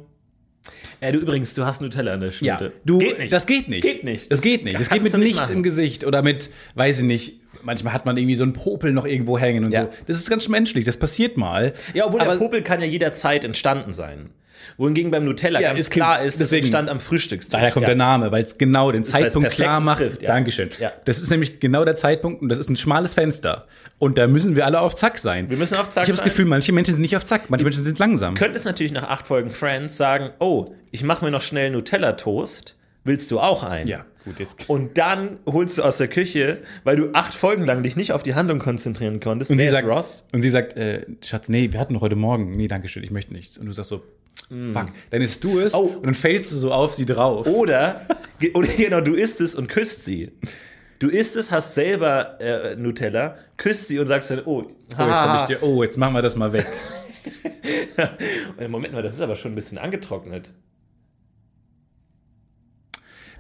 [1.02, 2.74] äh, du übrigens, du hast Nutella an der Ja, Schnute.
[2.86, 3.34] du, geht nicht.
[3.34, 3.82] das geht nicht.
[3.84, 4.32] Geht nicht.
[4.32, 4.80] Das geht nicht.
[4.80, 5.56] Das geht mit nichts machen.
[5.58, 9.06] im Gesicht oder mit, weiß ich nicht, manchmal hat man irgendwie so einen Popel noch
[9.06, 9.84] irgendwo hängen und Ja.
[9.84, 9.89] so.
[10.08, 11.73] Das ist ganz menschlich, das passiert mal.
[11.93, 14.30] Ja, obwohl Aber- der Popel kann ja jederzeit entstanden sein.
[14.78, 17.52] Wohingegen beim Nutella Ja, ganz ist klar ist, es deswegen- entstand am Frühstückstisch.
[17.52, 17.88] Daher kommt ja.
[17.88, 19.97] der Name, weil es genau den Zeitpunkt klar macht.
[19.97, 20.30] trifft, ja.
[20.30, 20.69] Dankeschön.
[20.80, 20.93] Ja.
[21.04, 23.67] Das ist nämlich genau der Zeitpunkt und das ist ein schmales Fenster.
[23.99, 25.49] Und da müssen wir alle auf Zack sein.
[25.49, 26.26] Wir müssen auf Zack ich habe das sein.
[26.30, 28.36] Gefühl, manche Menschen sind nicht auf Zack, manche Menschen sind langsam.
[28.36, 32.78] könntest natürlich nach acht Folgen Friends sagen, oh, ich mache mir noch schnell Nutella-Toast.
[33.04, 33.88] Willst du auch einen?
[33.88, 34.70] Ja, gut, jetzt.
[34.70, 38.24] Und dann holst du aus der Küche, weil du acht Folgen lang dich nicht auf
[38.24, 39.52] die Handlung konzentrieren konntest.
[39.52, 40.26] Und sie, sagt, Ross?
[40.32, 42.56] und sie sagt, äh, Schatz, nee, wir hatten noch heute Morgen.
[42.56, 43.58] Nee, danke schön, ich möchte nichts.
[43.58, 44.04] Und du sagst so,
[44.74, 44.88] fuck.
[45.10, 45.78] Dann isst du es Mm.
[45.78, 45.80] Oh.
[45.98, 47.46] und dann fällst du so auf sie drauf.
[47.48, 48.02] Oder,
[48.54, 50.32] oder genau, du isst es und küsst sie.
[51.00, 54.98] Du isst es, hast selber äh, Nutella, küsst sie und sagst dann, oh, Oh, jetzt,
[54.98, 56.66] hab ich dir, oh, jetzt machen wir das mal weg.
[58.70, 60.54] Moment mal, das ist aber schon ein bisschen angetrocknet.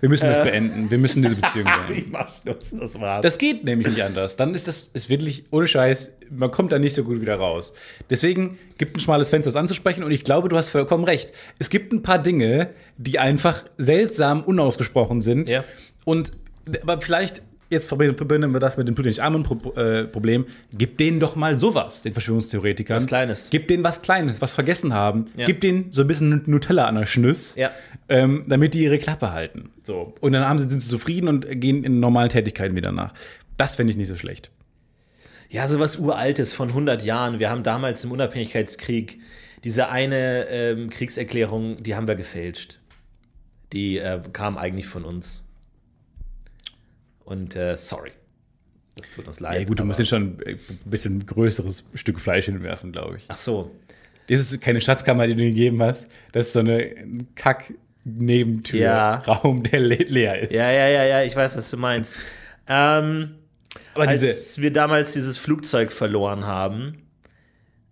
[0.03, 0.91] Wir müssen das beenden.
[0.91, 1.93] Wir müssen diese Beziehung beenden.
[1.93, 3.21] ich mach Schluss, das war's.
[3.21, 4.35] Das geht nämlich nicht anders.
[4.35, 7.73] Dann ist das ist wirklich ohne Scheiß, man kommt da nicht so gut wieder raus.
[8.09, 11.31] Deswegen gibt ein schmales Fenster, das anzusprechen und ich glaube, du hast vollkommen recht.
[11.57, 15.47] Es gibt ein paar Dinge, die einfach seltsam unausgesprochen sind.
[15.47, 15.63] Ja.
[16.03, 16.33] Und
[16.81, 17.41] aber vielleicht
[17.73, 20.45] jetzt verbinden wir das mit dem Tutanchamun-Problem.
[20.73, 22.95] Gib denen doch mal sowas, den Verschwörungstheoretikern.
[22.95, 23.49] Was Kleines.
[23.49, 25.27] Gib denen was Kleines, was vergessen haben.
[25.35, 25.45] Ja.
[25.45, 27.71] Gib denen so ein bisschen Nutella an der Schnüss, Ja.
[28.09, 29.71] ähm, damit die ihre Klappe halten.
[29.83, 30.13] So.
[30.21, 33.13] Und dann haben sie, sind sie zufrieden und gehen in normalen Tätigkeiten wieder nach.
[33.57, 34.49] Das fände ich nicht so schlecht.
[35.49, 37.37] Ja, sowas Uraltes von 100 Jahren.
[37.39, 39.19] Wir haben damals im Unabhängigkeitskrieg
[39.63, 42.79] diese eine ähm, Kriegserklärung, die haben wir gefälscht.
[43.71, 45.42] Die äh, kam eigentlich von uns.
[47.25, 48.11] Und äh, sorry.
[48.95, 49.59] Das tut uns leid.
[49.61, 53.23] Ja, gut, du musst jetzt schon ein bisschen größeres Stück Fleisch hinwerfen, glaube ich.
[53.27, 53.71] Ach so.
[54.27, 56.07] Das ist keine Schatzkammer, die du gegeben hast.
[56.31, 56.93] Das ist so eine
[57.35, 59.15] Kack-Nebentür, Ja.
[59.15, 60.53] Raum, der le leer ist.
[60.53, 62.15] Ja, ja, ja, ja, ich weiß, was du meinst.
[62.67, 63.35] Ähm,
[63.95, 67.01] Aber als diese, wir damals dieses Flugzeug verloren haben,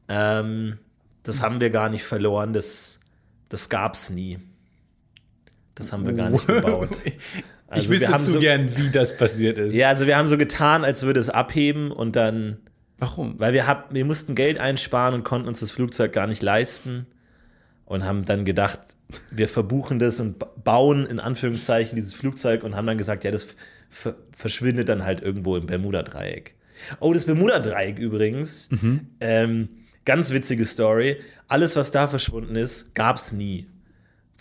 [0.08, 0.78] ähm,
[1.24, 3.00] das haben wir gar nicht verloren, das,
[3.50, 4.40] das gab's nie.
[5.76, 6.96] Das haben wir gar nicht gebaut.
[7.72, 9.74] Ich Also wir wüsste zu so- gern, wie das passiert ist.
[9.76, 12.58] Ja, also wir haben so getan, als würde es abheben und dann,
[12.98, 13.40] Warum?
[13.40, 17.08] weil wir, hab, wir mussten Geld einsparen und konnten uns das Flugzeug gar nicht leisten
[17.86, 18.80] und haben dann gedacht,
[19.30, 23.32] wir verbuchen das und ba- bauen in Anführungszeichen dieses Flugzeug und haben dann gesagt, ja,
[23.32, 23.48] das
[23.90, 26.56] ver verschwindet dann halt irgendwo im Bermuda-Dreieck.
[27.00, 28.70] Oh, das Bermuda-Dreieck übrigens,
[29.20, 29.70] ähm,
[30.06, 31.18] ganz witzige Story.
[31.48, 33.68] Alles, was da verschwunden ist, gab es nie.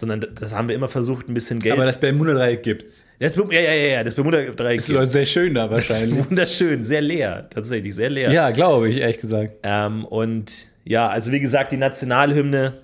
[0.00, 1.74] Sondern das haben wir immer versucht, ein bisschen Geld.
[1.74, 3.06] Aber das Bermuda-Dreieck gibt's.
[3.18, 6.28] das, ja, ja, ja, das Bermuda-Dreieck Ist Leute, sehr schön da das ist wahrscheinlich.
[6.30, 8.30] wunderschön, sehr leer, tatsächlich, sehr leer.
[8.32, 9.58] ja, glaube ich, ehrlich gesagt.
[9.62, 12.78] Ähm, und ja, also wie gesagt, die Nationalhymne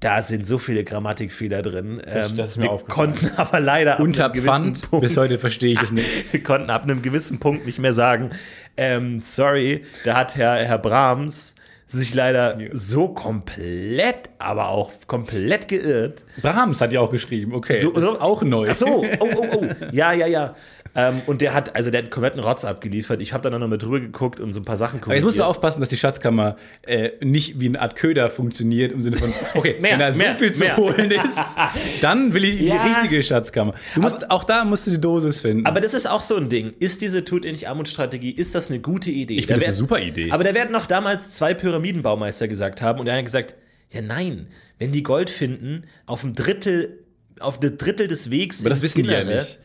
[0.00, 2.00] Da sind so viele Grammatikfehler drin.
[2.04, 5.02] Das- Ähm, das ist mir wir konnten aber leider ab Unter einem gewissen Pfand, Punkt-
[5.04, 6.08] bis heute verstehe ich es nicht.
[6.32, 8.30] wir konnten ab einem gewissen Punkt nicht mehr sagen,
[8.76, 11.54] ähm, sorry, da hat Herr, Herr Brahms
[11.88, 16.24] sich leider so komplett, aber auch komplett geirrt.
[16.42, 17.76] Brahms hat ja auch geschrieben, okay.
[17.76, 18.68] So, das ist auch neu.
[18.70, 19.66] Ach so, oh, oh, oh.
[19.92, 20.54] Ja, ja, ja.
[20.94, 23.20] Ähm, und der hat, also der hat einen kompletten Rotz abgeliefert.
[23.22, 25.24] Ich habe dann auch noch mal drüber geguckt und so ein paar Sachen Aber jetzt
[25.24, 29.16] musst du aufpassen, dass die Schatzkammer äh, nicht wie eine Art Köder funktioniert, im Sinne
[29.16, 30.76] von, okay, Mehr, wenn da so mehr, viel zu mehr.
[30.76, 31.56] holen ist,
[32.00, 32.84] dann will ich in Ja.
[32.84, 33.74] die richtige Schatzkammer.
[33.94, 35.66] Du musst, auch da musst du die Dosis finden.
[35.66, 36.72] Aber das ist auch so ein Ding.
[36.78, 39.34] Ist diese Tut ihr nicht Armut-Strategie, ist das eine gute Idee?
[39.34, 40.30] ich finde Da das eine super Idee.
[40.30, 43.54] Aber da werden noch damals zwei Pyramidenbaumeister gesagt haben und der eine hat gesagt,
[43.90, 44.48] ja nein,
[44.78, 46.98] wenn die Gold finden, auf dem Drittel,
[47.40, 49.58] auf das Drittel des Wegs Aber das wissen die ja Innere, nicht.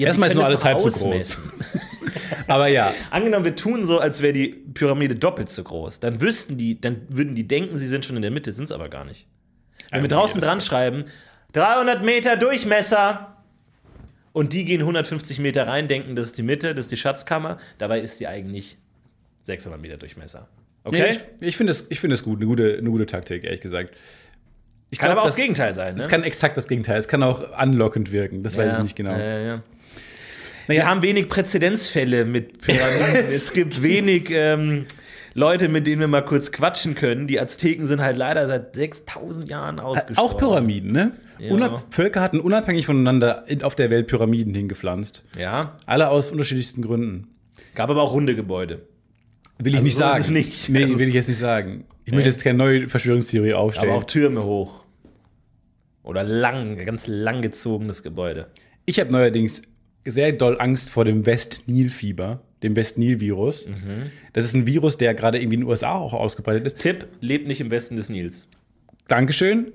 [0.00, 1.36] Ja, Erstmal ist nur alles halb doch so groß.
[1.36, 1.42] ausmessen.
[2.46, 6.00] Aber ja, Angenommen, wir tun so, als wäre die Pyramide doppelt so groß.
[6.00, 8.72] Dann wüssten die, dann würden die denken, sie sind schon in der Mitte, sind es
[8.72, 9.26] aber gar nicht.
[9.90, 11.04] Wenn wir nee, draußen dran schreiben,
[11.52, 13.36] 300 Meter Durchmesser
[14.32, 17.58] und die gehen 150 Meter rein, denken, das ist die Mitte, das ist die Schatzkammer,
[17.76, 18.78] dabei ist die eigentlich
[19.42, 20.48] 600 Meter Durchmesser.
[20.84, 21.02] Okay?
[21.02, 23.94] nee, ich, ich finde es es gut, eine gute, eine gute Taktik, ehrlich gesagt.
[24.88, 25.94] Ich Kann glaub, aber auch das, das Gegenteil sein.
[25.94, 26.00] Ne?
[26.00, 26.98] Es kann exakt das Gegenteil.
[26.98, 28.42] Es kann auch anlockend wirken.
[28.42, 29.12] Das weiß ich nicht genau.
[29.12, 29.62] Ja, ja, ja.
[30.68, 30.80] Naja.
[30.82, 33.26] Wir haben wenig Präzedenzfälle mit Pyramiden.
[33.28, 34.86] es gibt wenig ähm,
[35.34, 37.26] Leute, mit denen wir mal kurz quatschen können.
[37.26, 40.18] Die Azteken sind halt leider seit 6000 Jahren ausgestorben.
[40.32, 41.12] Auch Pyramiden, ne?
[41.38, 41.52] Ja.
[41.52, 45.24] Unab Völker hatten unabhängig voneinander in- auf der Welt Pyramiden hingepflanzt.
[45.38, 47.28] Ja, Alle aus unterschiedlichsten Gründen.
[47.74, 48.82] gab aber auch runde Gebäude.
[49.58, 50.22] Will ich Also nicht so ist sagen.
[50.24, 50.68] es nicht.
[50.68, 51.84] Nee, Es will ist- ich jetzt nicht sagen.
[52.04, 53.88] Ich möchte jetzt keine neue Verschwörungstheorie aufstellen.
[53.90, 54.84] Aber auch Türme hoch.
[56.02, 58.46] Oder lang, ganz lang gezogenes Gebäude.
[58.86, 59.62] ich habe neuerdings
[60.04, 63.68] sehr doll Angst vor dem West-Nil-Fieber, dem West-Nil-Virus.
[63.68, 64.10] Mhm.
[64.32, 66.78] Das ist ein Virus, der gerade irgendwie in den USA auch ausgebreitet ist.
[66.78, 68.48] Tipp, lebt nicht im Westen des Nils.
[69.08, 69.72] Dankeschön.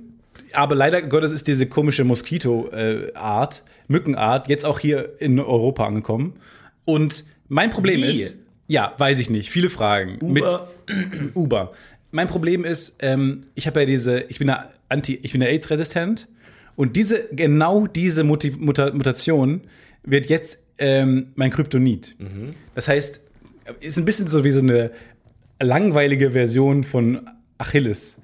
[0.53, 6.33] Aber leider Gottes ist diese komische Moskito-Art, Mückenart, jetzt auch hier in Europa angekommen.
[6.83, 8.21] Und mein Problem Wie?
[8.21, 8.35] ist,
[8.67, 10.17] ja, weiß ich nicht, viele Fragen.
[10.21, 10.69] Uber.
[10.87, 11.73] Mit Uber.
[12.11, 15.47] Mein Problem ist, ähm, ich habe ja diese, ich bin ja anti, ich bin ja
[15.47, 16.27] AIDS-resistent
[16.75, 19.61] und diese, genau diese Muti Muta Mutation
[20.05, 22.15] wird jetzt ähm, mein Kryptonit.
[22.73, 23.21] Das heißt,
[23.79, 24.91] ist ein bisschen so wie so eine
[25.61, 28.17] langweilige Version von Achilles,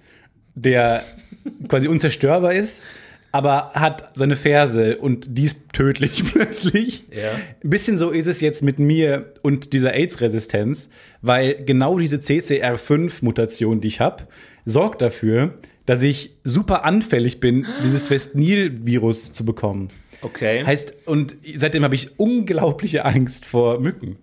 [0.55, 1.03] der
[1.67, 2.85] quasi unzerstörbar ist,
[3.31, 7.05] aber hat seine Ferse und die ist tödlich plötzlich.
[7.11, 7.31] Ja.
[7.63, 10.89] Ein bisschen so ist es jetzt mit mir und dieser AIDS-Resistenz,
[11.21, 14.27] weil genau diese CCR5-Mutation, die ich habe,
[14.65, 19.89] sorgt dafür, dass ich super anfällig bin, dieses West-Nil-Virus zu bekommen.
[20.21, 20.63] Okay.
[20.65, 24.17] Heißt, und seitdem habe ich unglaubliche Angst vor Mücken.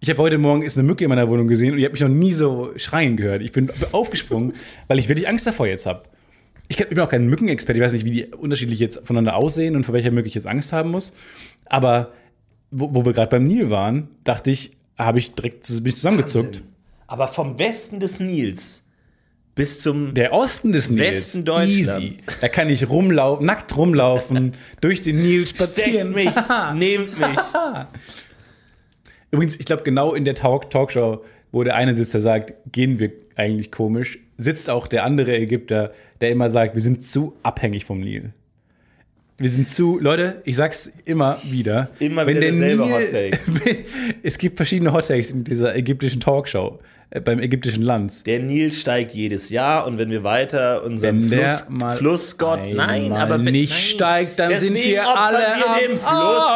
[0.00, 2.00] Ich habe heute Morgen ist eine Mücke in meiner Wohnung gesehen und ich habe mich
[2.00, 3.42] noch nie so schreien gehört.
[3.42, 4.52] Ich bin aufgesprungen,
[4.88, 6.02] weil ich wirklich Angst davor jetzt habe.
[6.68, 9.84] Ich bin auch kein Mückenexperte, ich weiß nicht, wie die unterschiedlich jetzt voneinander aussehen und
[9.84, 11.12] vor welcher Mücke ich jetzt Angst haben muss.
[11.66, 12.12] Aber
[12.70, 15.96] wo, wo wir gerade beim Nil waren, dachte ich, habe ich direkt zu- bin ich
[15.96, 16.46] zusammengezuckt.
[16.56, 16.62] Wahnsinn.
[17.06, 18.81] Aber vom Westen des Nils
[19.54, 21.68] bis zum Der Osten des Nils, Westen Deutschland.
[22.02, 22.18] easy.
[22.40, 26.12] Da kann ich rumlaufen, nackt rumlaufen, durch den Nil Deckt spazieren.
[26.12, 26.30] mich,
[26.74, 27.38] nehmt mich.
[29.30, 32.98] Übrigens, ich glaube, genau in der Talk Talkshow, wo der eine sitzt, der sagt, gehen
[32.98, 37.84] wir eigentlich komisch, sitzt auch der andere Ägypter, der immer sagt, wir sind zu abhängig
[37.84, 38.32] vom Nil.
[39.38, 41.88] Wir sind zu, Leute, ich sag's immer wieder.
[41.98, 43.38] Immer wieder derselbe Hot Take.
[44.22, 46.78] es gibt verschiedene Hot Takes in dieser ägyptischen Talkshow,
[47.20, 48.26] beim ägyptischen Land.
[48.26, 51.66] Der Nil steigt jedes Jahr und wenn wir weiter der Fluss,
[51.98, 53.80] Flussgott, nein, aber wenn, nicht nein.
[53.80, 56.52] steigt, dann sind wir alle wir dem Flussgott.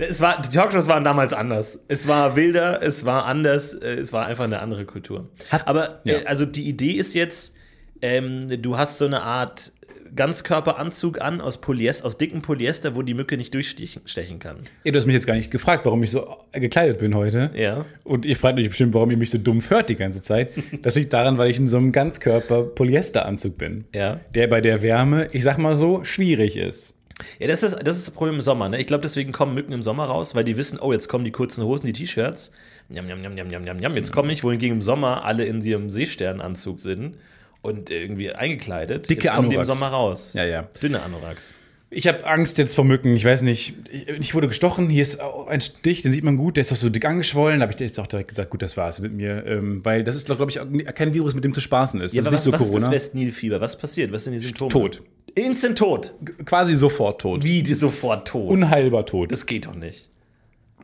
[0.00, 1.78] Es war, die Talkshows waren damals anders.
[1.88, 5.28] Es war wilder, es war anders, äh, es war einfach eine andere Kultur.
[5.64, 6.18] Aber ja.
[6.18, 7.56] äh, also die Idee ist jetzt,
[8.00, 9.72] ähm, du hast so eine Art
[10.14, 14.58] Ganzkörperanzug an aus Polyester, aus dicken Polyester, wo die Mücke nicht durchstechen stechen kann.
[14.84, 17.50] Ja, du hast mich jetzt gar nicht gefragt, warum ich so gekleidet bin heute.
[17.54, 17.84] Ja.
[18.04, 20.50] Und ihr fragt euch bestimmt, warum ihr mich so dumm hört die ganze Zeit.
[20.82, 23.84] Das liegt daran, weil ich in so einem Ganzkörper-Polyesteranzug bin.
[23.94, 24.20] Ja.
[24.34, 26.94] Der bei der Wärme, ich sag mal so, schwierig ist.
[27.38, 28.68] Ja, das ist das, ist das Problem im Sommer.
[28.68, 28.78] Ne?
[28.80, 31.32] Ich glaube, deswegen kommen Mücken im Sommer raus, weil die wissen, oh, jetzt kommen die
[31.32, 32.52] kurzen Hosen, die T-Shirts.
[32.88, 33.96] Njam, njam, njam, njam, njam, njam.
[33.96, 37.16] Jetzt komme ich, wohingegen im Sommer alle in ihrem Seesternanzug sind
[37.62, 39.08] und irgendwie eingekleidet.
[39.10, 39.78] Dicke jetzt kommen die im Anoraks.
[39.78, 40.32] Sommer raus.
[40.34, 40.62] Ja, ja.
[40.82, 41.54] Dünne Anoraks.
[41.90, 43.16] Ich habe Angst jetzt vor Mücken.
[43.16, 43.74] Ich weiß nicht.
[43.90, 44.90] Ich, ich wurde gestochen.
[44.90, 46.56] Hier ist ein Stich, den sieht man gut.
[46.56, 47.60] Der ist doch so dick angeschwollen.
[47.60, 49.46] Da habe ich jetzt auch direkt gesagt, gut, das war's mit mir.
[49.46, 50.60] Ähm, weil das ist, glaube ich,
[50.94, 52.12] kein Virus, mit dem zu spaßen ist.
[52.12, 52.94] Ja, das aber ist was, nicht was so ist das Corona.
[52.94, 53.60] Westnilfieber?
[53.62, 54.12] Was passiert?
[54.12, 54.70] Was sind die Symptome?
[54.70, 55.02] Tot.
[55.34, 56.14] Instant tot.
[56.44, 57.42] Quasi sofort tot.
[57.42, 58.50] Wie die sofort tot?
[58.50, 59.32] Unheilbar tot.
[59.32, 60.10] das geht doch nicht.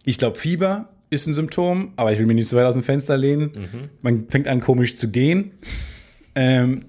[0.05, 2.83] Ich glaube, Fieber, ist ein Symptom, aber ich will mich nicht so weit aus dem
[2.83, 3.53] Fenster lehnen.
[3.55, 3.89] Mhm.
[4.03, 5.53] Man fängt an, komisch zu gehen.
[6.35, 6.85] Ähm,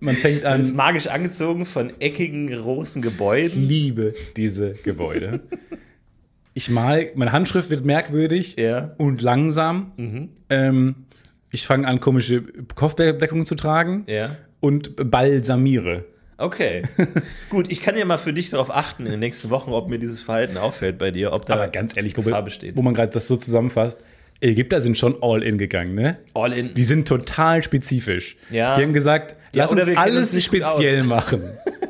[0.00, 3.62] man fängt Man ist an, magisch angezogen von eckigen, großen ich Gebäuden.
[3.68, 5.40] liebe diese Gebäude.
[6.54, 8.94] Ich mal, meine Handschrift wird merkwürdig Ja.
[8.98, 10.32] und langsam.
[10.48, 10.94] Ähm,
[11.50, 12.42] ich fange an, komische
[12.74, 14.36] Kopfbedeckungen zu tragen Ja.
[14.60, 16.04] und balsamiere.
[16.38, 16.82] Okay.
[17.50, 19.98] Gut, ich kann ja mal für dich darauf achten in den nächsten Wochen, ob mir
[19.98, 22.76] dieses Verhalten auffällt bei dir, ob da Aber ganz ehrlich, wo, Gefahr besteht.
[22.76, 24.00] wo man gerade das so zusammenfasst,
[24.40, 26.18] Ägypter sind schon all in gegangen, ne?
[26.34, 26.74] All in.
[26.74, 28.36] Die sind total spezifisch.
[28.50, 28.76] Ja.
[28.76, 31.42] Die haben gesagt, Ja, lass oder uns alles uns speziell machen.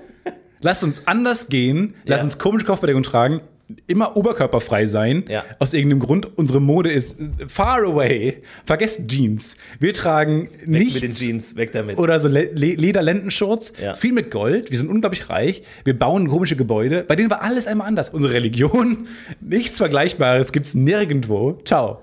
[0.60, 2.24] lass uns anders gehen, lass Ja.
[2.24, 3.40] uns komische Kopfbedeckung tragen,
[3.88, 5.24] immer oberkörperfrei sein.
[5.28, 5.44] Ja.
[5.58, 8.42] Aus irgendeinem Grund, unsere Mode ist far away.
[8.64, 9.56] Vergesst Jeans.
[9.80, 11.98] Wir tragen Weg nichts mit den Jeans, weg damit.
[11.98, 13.94] oder so Le Lederlendenschurz, Ja.
[13.94, 14.70] viel mit Gold.
[14.70, 15.62] Wir sind unglaublich reich.
[15.84, 17.02] Wir bauen komische Gebäude.
[17.02, 18.10] Bei denen war alles einmal anders.
[18.10, 19.08] Unsere Religion,
[19.40, 21.60] nichts Vergleichbares gibt's nirgendwo.
[21.64, 22.02] Ciao.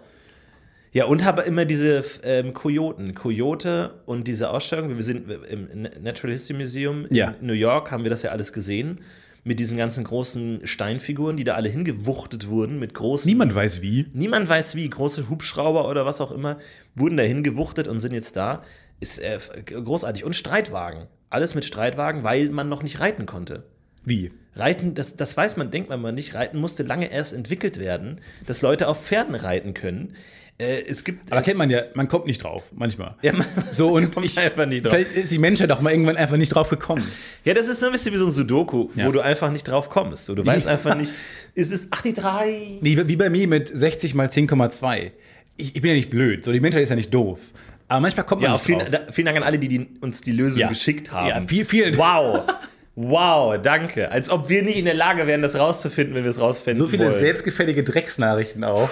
[0.93, 3.15] Ja, und habe immer diese ähm, Kojoten.
[3.15, 4.95] Kojote und diese Ausstellung.
[4.95, 7.35] Wir sind im Natural History Museum in Ja.
[7.41, 8.99] New York, haben wir das ja alles gesehen.
[9.43, 13.27] Mit diesen ganzen großen Steinfiguren, die da alle hingewuchtet wurden, mit großen.
[13.27, 14.05] Niemand weiß wie.
[14.13, 16.59] Niemand weiß wie, große Hubschrauber oder was auch immer,
[16.95, 18.63] wurden da hingewuchtet und sind jetzt da.
[19.01, 20.23] Ist äh, großartig.
[20.23, 21.07] Und Streitwagen.
[21.29, 23.63] Alles mit Streitwagen, weil man noch nicht reiten konnte.
[24.05, 24.31] Wie?
[24.55, 26.35] Reiten, das, das weiß man, denkt man mal nicht.
[26.35, 30.15] Reiten musste lange erst entwickelt werden, dass Leute auf Pferden reiten können.
[30.63, 31.31] Äh, es gibt.
[31.31, 33.15] Aber kennt man ja, man kommt nicht drauf, manchmal.
[33.21, 34.93] ja, man, So und kommt ich, einfach nicht drauf.
[34.93, 37.03] vielleicht ist die Menschheit auch mal irgendwann einfach nicht drauf gekommen.
[37.43, 39.07] ja, das ist so ein bisschen wie so ein Sudoku, Ja.
[39.07, 40.25] wo du einfach nicht drauf kommst.
[40.25, 41.11] So, du weißt einfach nicht,
[41.55, 42.77] ist es, ach, die drei.
[42.81, 45.11] Nee, wie bei mir mit 60 mal 10,2.
[45.57, 47.39] Ich, ich bin ja nicht blöd, so die Menschheit ist ja nicht doof.
[47.87, 48.89] Aber manchmal kommt man Ja, auch nicht vielen, drauf.
[49.07, 50.69] da, vielen Dank an alle, die, die uns die Lösung Ja.
[50.69, 51.27] geschickt haben.
[51.27, 52.41] Ja, viel, vielen Wow.
[52.95, 54.11] Wow, danke.
[54.11, 56.87] Als ob wir nicht in der Lage wären, das rauszufinden, wenn wir es rausfinden So
[56.87, 57.13] viele wollen.
[57.19, 58.87] selbstgefällige Drecksnachrichten auch.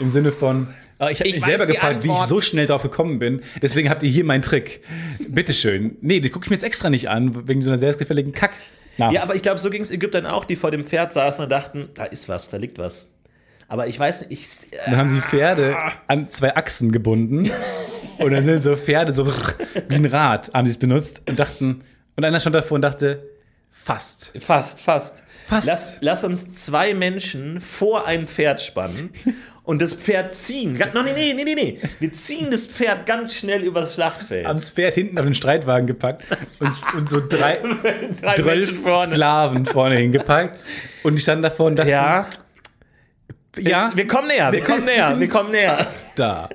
[0.00, 0.68] Im Sinne von,
[1.10, 2.28] ich habe Ich mich weiß selber gefragt, wie ich Antwort.
[2.28, 3.40] so schnell drauf gekommen bin.
[3.60, 4.82] Deswegen habt ihr hier meinen Trick.
[5.28, 5.96] Bitteschön.
[6.00, 8.52] Nee, den gucke ich mir jetzt extra nicht an, wegen so einer selbstgefälligen Kack.
[8.96, 11.50] Ja, aber ich glaube, so ging es Ägyptern auch, die vor dem Pferd saßen und
[11.50, 13.08] dachten, da ist was, da liegt was.
[13.66, 15.76] Aber ich weiß nicht, ich, Dann haben sie Pferde
[16.06, 17.50] an zwei Achsen gebunden.
[18.18, 19.26] und dann sind so Pferde so
[19.88, 21.82] wie ein Rad, haben sie es benutzt und dachten,
[22.14, 23.28] und einer stand davor und dachte,
[23.72, 24.30] fast.
[24.38, 25.24] Fast, fast.
[25.48, 25.66] Fast.
[25.66, 29.10] Lass, lass uns zwei Menschen vor ein Pferd spannen
[29.64, 30.78] und das Pferd ziehen.
[30.92, 31.80] No, nee, nee, nee, nee, nee.
[31.98, 34.46] Wir ziehen das Pferd ganz schnell übers Schlachtfeld.
[34.46, 36.22] Haben das Pferd hinten auf den Streitwagen gepackt
[36.60, 37.58] und, und so drei,
[38.20, 39.12] Drei vorne.
[39.14, 40.60] Sklaven vorne hingepackt.
[41.02, 42.26] Und die standen davor und dachten, Ja,
[43.58, 45.86] ja, es, wir kommen näher, wir kommen näher, wir kommen näher.
[46.16, 46.48] da.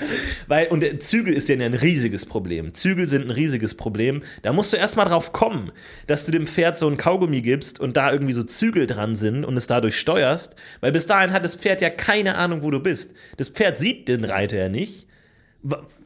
[0.46, 2.74] Weil, und der Zügel ist ja ein riesiges Problem.
[2.74, 4.22] Zügel sind ein riesiges Problem.
[4.42, 5.72] Da musst du erstmal drauf kommen,
[6.06, 9.44] dass du dem Pferd so ein Kaugummi gibst und da irgendwie so Zügel dran sind
[9.44, 10.56] und es dadurch steuerst.
[10.80, 13.12] Weil bis dahin hat das Pferd ja keine Ahnung, wo du bist.
[13.36, 15.06] Das Pferd sieht den Reiter ja nicht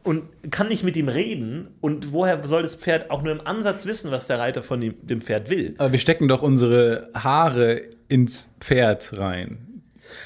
[0.02, 1.68] und kann nicht mit ihm reden.
[1.80, 5.20] Und woher soll das Pferd auch nur im Ansatz wissen, was der Reiter von dem
[5.20, 5.74] Pferd will?
[5.78, 9.58] Aber wir stecken doch unsere Haare ins Pferd rein,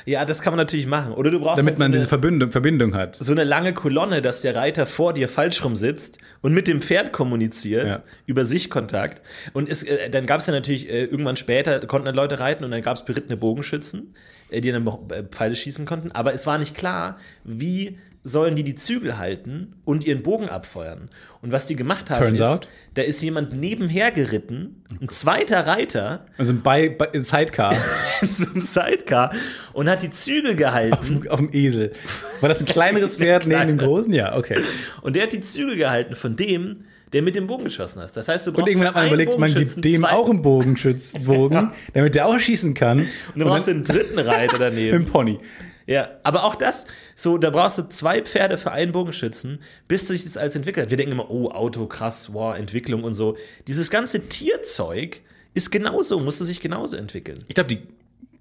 [0.04, 1.12] Ja, das kann man natürlich machen.
[1.12, 3.16] Oder du brauchst damit halt so man eine- diese Verbindung, Verbindung hat.
[3.16, 6.80] so eine lange Kolonne, dass der Reiter vor dir falsch rum sitzt und mit dem
[6.80, 8.02] Pferd kommuniziert, Ja.
[8.26, 9.22] über Sichtkontakt.
[9.52, 12.64] Und es, äh, dann gab es ja natürlich äh, irgendwann später, konnten dann Leute reiten
[12.64, 14.14] und dann gab es berittene Bogenschützen,
[14.50, 16.12] äh, die dann äh, Pfeile schießen konnten.
[16.12, 21.10] Aber es war nicht klar, wie sollen die die Zügel halten und ihren Bogen abfeuern.
[21.42, 22.68] Und was die gemacht haben, Turns ist, out.
[22.94, 27.76] da ist jemand nebenher geritten, ein zweiter Reiter Also bei, bei Sidecar
[28.22, 29.30] in so einem Sidecar
[29.74, 31.28] und hat die Zügel gehalten.
[31.28, 31.92] auf dem Esel.
[32.40, 34.12] War das ein kleineres Pferd neben dem großen?
[34.12, 34.58] Ja, okay.
[35.02, 38.16] Und der hat die Zügel gehalten von dem, der mit dem Bogen geschossen hat.
[38.16, 40.40] Das heißt, du brauchst Und irgendwann hat man einen überlegt, man gibt dem auch einen
[40.40, 43.00] Bogenschützbogen, damit der auch schießen kann.
[43.00, 45.04] Und du brauchst den dritten Reiter Im daneben.
[45.04, 45.38] Pony.
[45.86, 50.24] Ja, aber auch das, so, da brauchst du zwei Pferde für einen Bogenschützen, bis sich
[50.24, 50.90] das alles entwickelt hat.
[50.90, 53.36] Wir denken immer, oh, Auto, krass, wow, Entwicklung und so.
[53.66, 55.20] Dieses ganze Tierzeug
[55.52, 57.44] ist genauso, musste sich genauso entwickeln.
[57.48, 57.78] Ich glaube,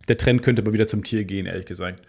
[0.08, 2.02] der Trend könnte aber wieder zum Tier gehen, ehrlich gesagt.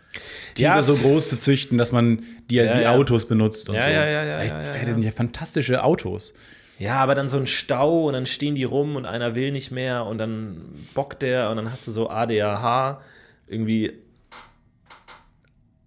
[0.55, 2.93] Tiere Ja, so groß zu züchten, dass man die Ja, wie ja.
[2.93, 3.93] Autos benutzt und Ja, so.
[3.93, 6.35] ja, ja, ja, ja, Pferde sind ja fantastische Autos.
[6.79, 9.71] Ja, aber dann so ein Stau und dann stehen die rum und einer will nicht
[9.71, 10.61] mehr und dann
[10.95, 13.01] bockt der und dann hast du so ADAH,
[13.47, 13.93] irgendwie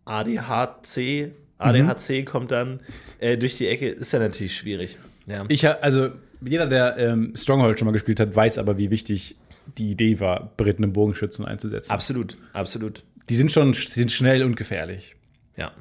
[0.08, 2.80] ADHC, ADHC kommt dann
[3.20, 4.98] äh, durch die Ecke, ist ja natürlich schwierig.
[5.26, 5.46] Ja.
[5.50, 6.10] Ich also
[6.41, 9.36] jeder, der ähm, Stronghold schon mal gespielt hat, weiß aber, wie wichtig
[9.78, 11.91] die Idee war, berittene Bogenschützen einzusetzen.
[11.91, 13.04] absolut, absolut.
[13.30, 15.16] Die sind schon die sind schnell und gefährlich.
[15.58, 15.72] Ja.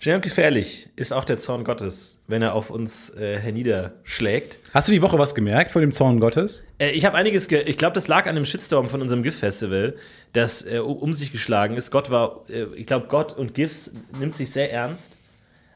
[0.00, 4.58] Schnell und gefährlich ist auch der Zorn Gottes, wenn er auf uns äh, herniederschlägt.
[4.74, 6.64] Hast du die Woche was gemerkt von dem Zorn Gottes?
[6.78, 9.94] Äh, ich habe einiges, ge ich glaube, das lag an dem Shitstorm von unserem GIF-Festival,
[10.32, 11.92] das äh, um sich geschlagen ist.
[11.92, 15.12] Gott war, äh, ich glaube, Gott und GIFs nimmt sich sehr ernst.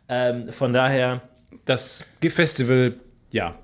[0.08, 1.22] Ähm, von daher.
[1.64, 2.94] Das GIF-Festival,
[3.30, 3.56] ja,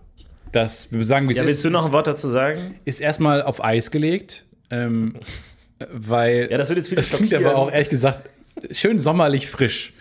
[0.52, 2.78] das, wir sagen, wie es Ja, ist, willst du noch ein Wort dazu sagen?
[2.84, 5.16] ist erstmal auf Eis gelegt, ähm,
[5.92, 8.20] weil Ja, das wird jetzt vieles das klingt aber auch ehrlich gesagt
[8.72, 9.92] schön sommerlich frisch.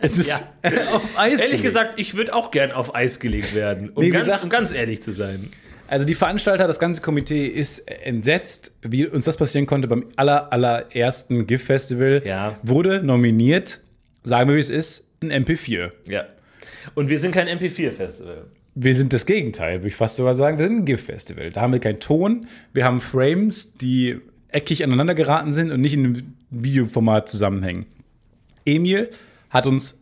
[0.00, 0.40] Es ist Ja.
[0.92, 1.62] auf Eis Ehrlich gelegt.
[1.62, 4.74] gesagt, ich würde auch gern auf Eis gelegt werden, um, Nee, ganz, gesagt- um ganz
[4.74, 5.50] ehrlich zu sein.
[5.88, 10.52] Also die Veranstalter, das ganze Komitee ist entsetzt, wie uns das passieren konnte beim aller,
[10.52, 12.22] allerersten GIF-Festival.
[12.24, 12.56] Ja.
[12.62, 13.80] Wurde nominiert,
[14.22, 15.90] sagen wir wie es ist, ein MP4.
[16.06, 16.26] Ja.
[16.94, 18.44] Und wir sind kein MP4-Festival.
[18.76, 20.58] Wir sind das Gegenteil, würde ich fast sogar sagen.
[20.58, 21.50] Wir sind ein GIF-Festival.
[21.50, 24.20] Da haben wir keinen Ton, wir haben Frames, die
[24.52, 27.86] eckig aneinander geraten sind und nicht in einem Videoformat zusammenhängen.
[28.64, 29.10] Emil
[29.50, 30.00] hat uns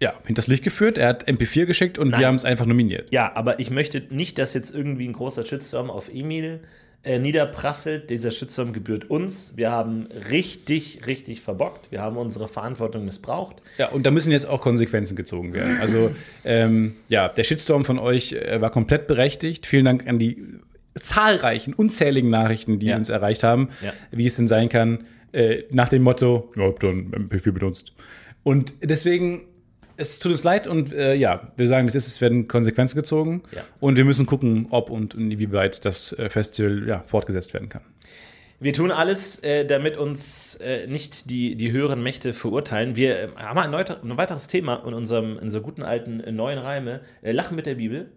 [0.00, 2.20] ja, hinters Licht geführt, er hat MP4 geschickt und Nein.
[2.20, 3.08] wir haben es einfach nominiert.
[3.12, 6.60] Ja, aber ich möchte nicht, dass jetzt irgendwie ein großer Shitstorm auf Emil
[7.06, 8.10] äh, niederprasselt.
[8.10, 9.56] Dieser Shitstorm gebührt uns.
[9.56, 11.90] Wir haben richtig, richtig verbockt.
[11.92, 13.62] Wir haben unsere Verantwortung missbraucht.
[13.78, 15.78] Ja, und da müssen jetzt auch Konsequenzen gezogen werden.
[15.80, 16.10] Also,
[16.44, 19.66] ähm, ja, der Shitstorm von euch äh, war komplett berechtigt.
[19.66, 20.58] Vielen Dank an die
[21.00, 22.96] zahlreichen, unzähligen Nachrichten, die Ja.
[22.96, 23.92] uns erreicht haben, Ja.
[24.10, 27.92] wie es denn sein kann, äh, nach dem Motto, ja, habt ihr ein MP4 benutzt.
[28.42, 29.42] Und deswegen,
[29.96, 32.96] es tut uns leid und äh, ja, wir sagen, wie es ist, es werden Konsequenzen
[32.96, 33.62] gezogen Ja.
[33.80, 37.82] und wir müssen gucken, ob und inwieweit das äh, Festival ja, fortgesetzt werden kann.
[38.58, 42.96] Wir tun alles, äh, damit uns äh, nicht die, die höheren Mächte verurteilen.
[42.96, 46.32] Wir äh, haben ein, neuter, ein weiteres Thema in unserem in unserer guten alten äh,
[46.32, 47.00] neuen Reime.
[47.22, 48.10] Lachen mit der Bibel.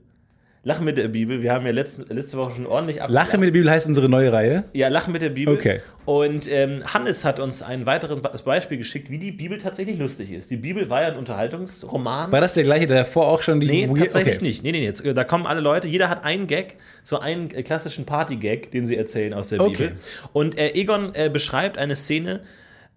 [0.64, 1.42] Lachen mit der Bibel.
[1.42, 3.10] Wir haben ja letzte, letzte Woche schon ordentlich ab.
[3.10, 4.66] Lache mit der Bibel heißt unsere neue Reihe.
[4.74, 5.54] Ja, Lachen mit der Bibel.
[5.56, 5.80] Okay.
[6.04, 10.32] Und ähm, Hannes hat uns ein weiteres Be- Beispiel geschickt, wie die Bibel tatsächlich lustig
[10.32, 10.52] ist.
[10.52, 12.32] Die Bibel war ja ein Unterhaltungsroman.
[12.32, 14.46] War das der gleiche, der davor auch schon die Nee, Weird- tatsächlich okay.
[14.46, 14.64] nicht.
[14.64, 17.64] Nee, nee, jetzt, äh, da kommen alle Leute, jeder hat einen Gag, so einen äh,
[17.64, 19.72] klassischen Party-Gag, den sie erzählen aus der Okay.
[19.88, 19.92] Bibel.
[20.34, 22.42] Und äh, Egon äh, beschreibt eine Szene,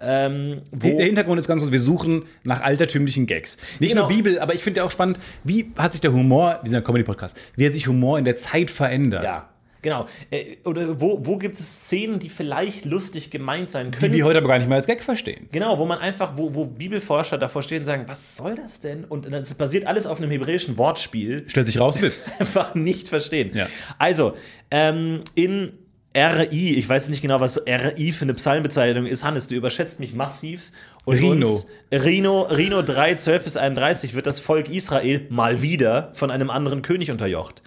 [0.01, 0.63] ähm.
[0.73, 3.57] Der Hintergrund ist ganz kurz, wir suchen nach altertümlichen Gags.
[3.79, 4.03] Nicht Genau.
[4.03, 6.79] nur Bibel, aber ich finde ja auch spannend, wie hat sich der Humor, wir sind
[6.79, 9.25] ein Comedy-Podcast, wie hat sich Humor in der Zeit verändert?
[9.25, 9.49] ja,
[9.81, 10.07] genau.
[10.31, 14.13] Äh, oder wo, wo gibt es Szenen, die vielleicht lustig gemeint sein Die können?
[14.15, 15.49] wir heute aber gar nicht mehr als Gag verstehen.
[15.53, 19.05] Genau, wo man einfach, wo, wo Bibelforscher davor stehen und sagen, was soll das denn?
[19.05, 21.45] Und das basiert alles auf einem hebräischen Wortspiel.
[21.49, 22.31] Stellt sich raus, Witz.
[22.39, 23.51] einfach nicht verstehen.
[23.55, 23.67] Ja.
[23.99, 24.35] Also,
[24.71, 25.73] ähm, in
[26.17, 29.25] RI, ich weiß nicht genau, was RI für eine Psalmbezeichnung ist.
[29.25, 30.71] Hannes, du überschätzt mich massiv.
[31.05, 31.49] Und Rino.
[31.49, 36.51] Uns, Rino, Rino 3, 12 bis 31 wird das Volk Israel mal wieder von einem
[36.51, 37.63] anderen König unterjocht.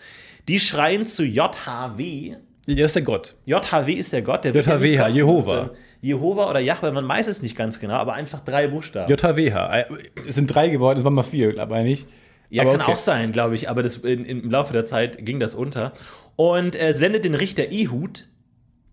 [0.48, 2.36] Die schreien zu JHW.
[2.68, 3.36] Der ist der Gott.
[3.46, 5.72] JHW ist der Gott, der JHWH, Jehova.
[6.02, 9.12] Jehova oder Jahwe, man weiß es nicht ganz genau, aber einfach drei Buchstaben.
[9.12, 9.80] JHWH.
[9.80, 9.86] Äh,
[10.28, 12.08] Es sind drei geworden, es waren mal vier, glaube ich nicht.
[12.50, 12.92] Ja, aber kann okay.
[12.92, 15.94] auch sein, glaube ich, aber das, in, im Laufe der Zeit ging das unter.
[16.36, 18.28] Und er sendet den Richter Ehud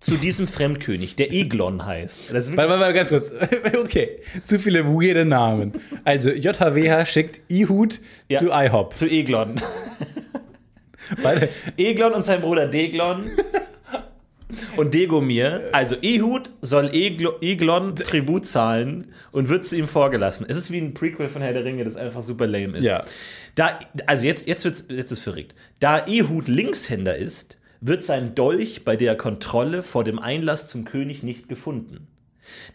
[0.02, 2.22] zu diesem Fremdkönig, der Eglon heißt.
[2.32, 3.32] Das Warte, warte, warte, ganz kurz.
[3.82, 5.72] Okay, zu viele weirde Namen.
[6.04, 8.40] Also, JHWH schickt Ihud Ja.
[8.40, 8.96] zu IHOP.
[8.96, 9.54] zu Eglon.
[11.22, 13.30] Warte, Eglon und sein Bruder Deglon
[14.76, 15.68] und Degomir.
[15.72, 20.46] Also Ehud soll Eglo, Eglon Tribut zahlen und wird zu ihm vorgelassen.
[20.48, 22.86] Es ist wie ein Prequel von Herr der Ringe, das einfach super lame ist.
[22.86, 23.04] Ja.
[23.56, 25.54] Da, also jetzt, jetzt, wird's, jetzt ist verrückt.
[25.80, 31.22] Da Ehud Linkshänder ist, wird sein Dolch bei der Kontrolle vor dem Einlass zum König
[31.22, 32.06] nicht gefunden.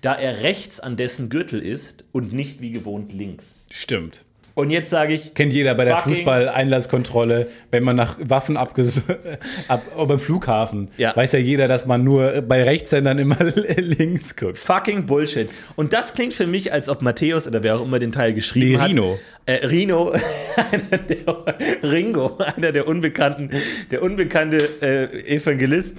[0.01, 3.65] Da er rechts an dessen Gürtel ist und nicht wie gewohnt links.
[3.71, 4.23] Stimmt.
[4.53, 9.01] Und jetzt sage ich, Kennt jeder bei der Fußball-Einlasskontrolle, wenn man nach Waffen abges
[9.67, 11.15] ab, beim Flughafen, Ja.
[11.15, 13.37] weiß ja jeder, dass man nur bei Rechtshändern immer
[13.77, 14.57] links guckt.
[14.57, 15.49] Fucking Bullshit.
[15.75, 18.71] Und das klingt für mich, als ob Matthäus oder wer auch immer den Teil geschrieben
[18.71, 19.19] Nee, hat.
[19.47, 19.53] Rino.
[19.53, 20.11] Äh, Rino,
[20.71, 23.49] einer der, Ringo, einer der unbekannten,
[23.91, 25.97] der unbekannte äh, Evangelist,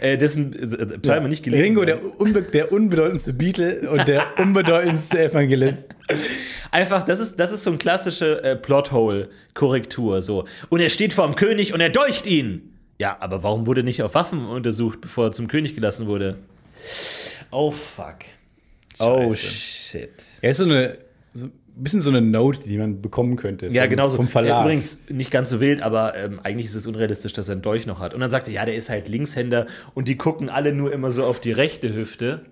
[0.00, 2.00] äh, dessen äh, Psalme nicht gelesen Ringo, werden.
[2.02, 5.94] der, unbe der unbedeutendste Beatle und der unbedeutendste Evangelist.
[6.70, 10.22] Einfach, das ist, das ist so eine klassische äh, Plothole-Korrektur.
[10.22, 10.44] So.
[10.68, 12.74] Und er steht vor dem König und er dolcht ihn.
[12.98, 16.36] Ja, aber warum wurde nicht auf Waffen untersucht, bevor er zum König gelassen wurde?
[17.50, 18.16] Oh fuck.
[18.98, 19.46] Oh Scheiße.
[19.46, 20.10] shit.
[20.42, 20.98] Er ist so eine, ein
[21.82, 23.66] bisschen so eine Note, die man bekommen könnte.
[23.68, 24.16] Ja, vom, genau so.
[24.16, 24.62] Vom Verlag.
[24.64, 27.86] Übrigens nicht ganz so wild, aber ähm, eigentlich ist es unrealistisch, dass er einen Dolch
[27.86, 28.14] noch hat.
[28.14, 31.10] Und dann sagt er, ja, der ist halt Linkshänder und die gucken alle nur immer
[31.10, 32.42] so auf die rechte Hüfte.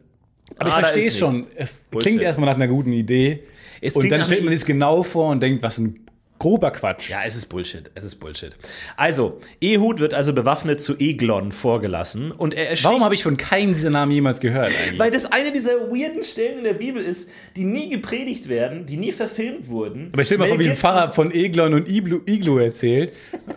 [0.59, 1.45] Aber ich Ah, da verstehe es schon.
[1.57, 2.07] Es Bullshit.
[2.09, 3.43] klingt erstmal nach einer guten Idee.
[3.81, 6.01] Es und dann stellt man sich genau vor und denkt, was ein
[6.39, 7.11] grober Quatsch.
[7.11, 7.91] Ja, es ist Bullshit.
[7.95, 8.57] Es ist Bullshit.
[8.97, 12.85] Also, Ehud wird also bewaffnet zu Eglon vorgelassen und er ersticht.
[12.85, 14.99] Warum habe ich von keinem dieser Namen jemals gehört eigentlich?
[14.99, 18.97] Weil das eine dieser weirden Stellen in der Bibel ist, die nie gepredigt werden, die
[18.97, 20.11] nie verfilmt wurden.
[20.13, 23.13] Aber stell dir mal vor, wie ein Pfarrer von Eglon und Iglu, Iglu erzählt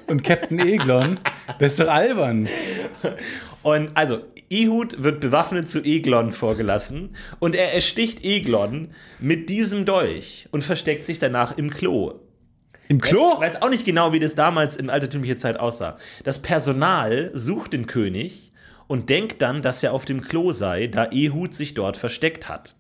[0.07, 1.19] und Captain Eglon.
[1.59, 2.47] Das ist doch albern.
[3.61, 10.47] Und also, Ehud wird bewaffnet zu Eglon vorgelassen und er ersticht Eglon mit diesem Dolch
[10.51, 12.19] und versteckt sich danach im Klo.
[12.89, 13.33] Im Klo?
[13.35, 15.95] Ich weiß auch nicht genau, wie das damals in altertümlicher Zeit aussah.
[16.23, 18.51] Das Personal sucht den König
[18.87, 22.75] und denkt dann, dass er auf dem Klo sei, da Ehud sich dort versteckt hat.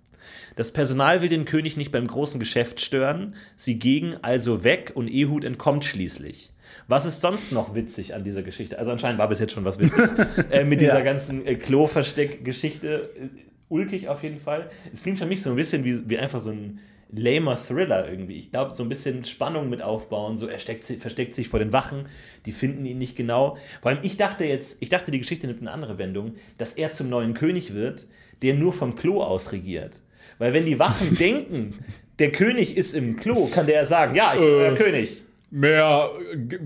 [0.55, 5.07] Das Personal will den König nicht beim großen Geschäft stören, sie gehen also weg und
[5.07, 6.51] Ehud entkommt schließlich.
[6.87, 8.77] Was ist sonst noch witzig an dieser Geschichte?
[8.79, 10.03] Also anscheinend war bis jetzt schon was witzig.
[10.49, 11.03] äh, mit dieser Ja.
[11.03, 13.09] ganzen äh, Klo-Versteck-Geschichte.
[13.19, 13.27] Äh,
[13.69, 14.69] ulkig auf jeden Fall.
[14.93, 16.79] Es klingt für mich so ein bisschen wie, wie einfach so ein
[17.11, 18.37] lamer Thriller irgendwie.
[18.39, 20.37] Ich glaube, so ein bisschen Spannung mit aufbauen.
[20.37, 22.05] So, er steckt, sich- versteckt sich vor den Wachen,
[22.45, 23.57] die finden ihn nicht genau.
[23.81, 26.91] Vor allem, ich dachte jetzt, ich dachte, die Geschichte nimmt eine andere Wendung, dass er
[26.91, 28.05] zum neuen König wird,
[28.41, 29.99] der nur vom Klo aus regiert.
[30.37, 31.73] Weil wenn die Wachen denken,
[32.19, 34.59] der König ist im Klo, kann der ja sagen, ja, ich bin Äh.
[34.59, 35.23] der König.
[35.51, 36.11] Mehr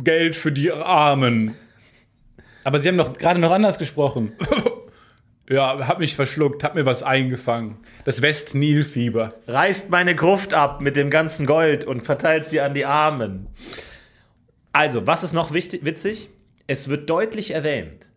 [0.03, 1.55] Geld für die Armen.
[2.65, 4.33] Aber sie haben doch gerade noch anders gesprochen.
[5.49, 7.77] ja, hab mich verschluckt, hab mir was eingefangen.
[8.05, 9.33] Das West-Nil-Fieber.
[9.47, 13.47] reißt meine Gruft ab mit dem ganzen Gold und verteilt sie an die Armen.
[14.71, 16.29] Also, was ist noch wichtig, witzig?
[16.65, 18.07] Es wird deutlich erwähnt,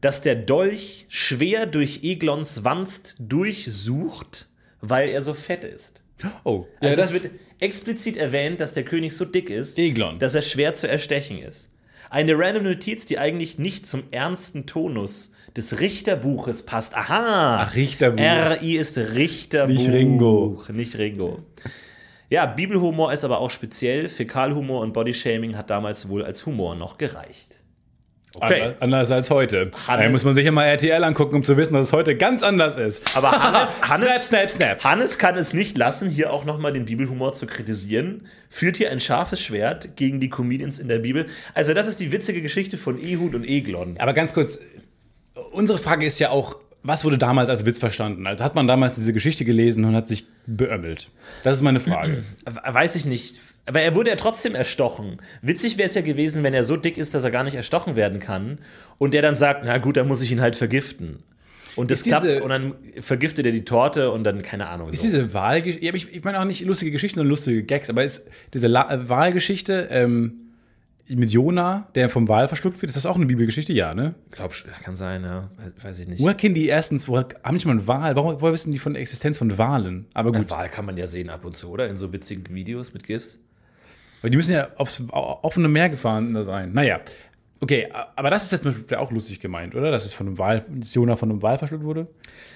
[0.00, 4.48] dass der Dolch schwer durch Eglons Wanst durchsucht,
[4.80, 6.02] weil er so fett ist.
[6.44, 10.18] Oh, ja, Also das es wird explizit erwähnt, dass der König so dick ist, Eglon.
[10.18, 11.68] dass er schwer zu erstechen ist.
[12.08, 16.94] Eine random Notiz, die eigentlich nicht zum ernsten Tonus des Richterbuches passt.
[16.94, 17.66] Aha!
[17.68, 18.22] Ach, Richterbuch.
[18.60, 19.70] RI ist Richterbuch.
[19.74, 20.62] Ist nicht Ringo.
[20.72, 21.40] Nicht Ringo.
[22.28, 24.08] Ja, Bibelhumor ist aber auch speziell.
[24.08, 27.60] Fäkalhumor und Bodyshaming hat damals wohl als Humor noch gereicht.
[28.38, 28.74] Okay.
[28.80, 29.70] Anders- als heute.
[29.86, 32.16] Hannes- Da muss man sich ja mal RTL angucken, um zu wissen, dass es heute
[32.16, 33.16] ganz anders ist.
[33.16, 34.84] Aber Hannes, Hannes, snap, snap, snap.
[34.84, 38.26] Hannes kann es nicht lassen, hier auch nochmal den Bibelhumor zu kritisieren.
[38.50, 41.26] Führt hier ein scharfes Schwert gegen die Comedians in der Bibel.
[41.54, 43.94] Also, das ist die witzige Geschichte von Ehud und Eglon.
[43.98, 44.60] Aber ganz kurz,
[45.52, 48.26] unsere Frage ist ja auch, was wurde damals als Witz verstanden?
[48.26, 51.10] Also hat man damals diese Geschichte gelesen und hat sich beömmelt?
[51.42, 52.22] Das ist meine Frage.
[52.64, 53.40] Weiß ich nicht.
[53.68, 55.18] Aber er wurde ja trotzdem erstochen.
[55.42, 57.96] Witzig wäre es ja gewesen, wenn er so dick ist, dass er gar nicht erstochen
[57.96, 58.58] werden kann.
[58.98, 61.24] Und der dann sagt, na gut, dann muss ich ihn halt vergiften.
[61.74, 64.90] Und das diese- klappt und dann vergiftet er die Torte und dann, keine Ahnung.
[64.90, 65.08] Ist So.
[65.08, 68.28] diese Wahlgeschichte, ja, ich, ich meine auch nicht lustige Geschichten, sondern lustige Gags, aber ist
[68.54, 70.34] diese La Wahlgeschichte ähm,
[71.08, 73.72] mit Jona, der vom Wal verschluckt wird, ist das auch eine Bibelgeschichte?
[73.72, 74.14] Ja, ne?
[74.30, 74.52] Glaub,
[74.82, 75.50] kann sein, ja.
[75.56, 76.20] Weiß, weiß ich nicht.
[76.20, 78.16] Woher kennen die erstens, woher haben nicht mal einen Wal?
[78.16, 80.06] Warum, woher wissen die von der Existenz von Walen?
[80.14, 81.88] Aber gut, Wahl kann man ja sehen ab und zu, oder?
[81.88, 83.38] In so witzigen Videos mit GIFs.
[84.22, 86.72] weil die müssen ja aufs offene Meer gefahren sein.
[86.72, 87.00] Naja.
[87.60, 89.90] Okay, aber das ist jetzt zum Beispiel auch lustig gemeint, oder?
[89.90, 92.06] Dass es von einem Wal, dass Jona von einem Wal verschluckt wurde?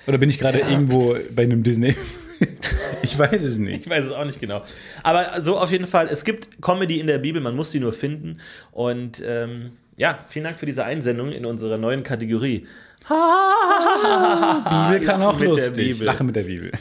[0.07, 1.95] Oder bin ich gerade irgendwo bei einem Disney?
[3.03, 3.83] ich weiß es nicht.
[3.83, 4.63] Ich weiß es auch nicht genau.
[5.03, 7.93] Aber so auf jeden Fall, es gibt Comedy in der Bibel, man muss sie nur
[7.93, 8.39] finden.
[8.73, 12.67] Und ähm, ja, vielen Dank für diese Einsendung in unserer neuen Kategorie.
[13.07, 15.93] Bibel kann auch lustig.
[15.93, 16.07] Bibel.
[16.07, 16.71] Lachen mit der Bibel.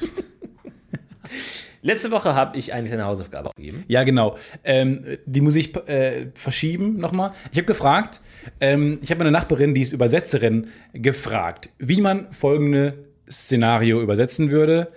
[1.82, 3.86] Letzte Woche habe ich eine kleine Hausaufgabe gegeben.
[3.88, 4.38] Ja, genau.
[4.66, 7.32] Ähm, die muss ich äh, verschieben nochmal.
[7.52, 8.20] Ich habe gefragt,
[8.60, 14.92] ähm, ich habe meine Nachbarin, die ist Übersetzerin, gefragt, wie man folgende Szenario übersetzen würde.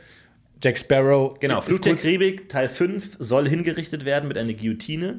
[0.63, 1.39] Jack Sparrow.
[1.41, 5.19] Genau, Flut der Karibik, Teil 5, soll hingerichtet werden mit einer Guillotine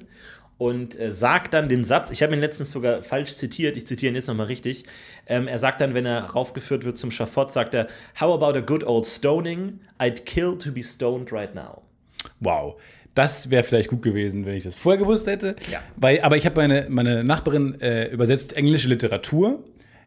[0.57, 4.11] und äh, sagt dann den Satz, ich habe ihn letztens sogar falsch zitiert, ich zitiere
[4.11, 4.85] ihn jetzt nochmal richtig.
[5.27, 7.87] Ähm, er sagt dann, wenn er raufgeführt wird zum Schafott, sagt er,
[8.19, 9.79] How about a good old stoning?
[9.99, 11.81] I'd kill to be stoned right now.
[12.39, 12.79] Wow.
[13.15, 15.55] Das wäre vielleicht gut gewesen, wenn ich das vorher gewusst hätte.
[15.71, 15.81] Ja.
[15.97, 19.63] Weil, aber ich habe meine, meine Nachbarin äh, übersetzt englische Literatur.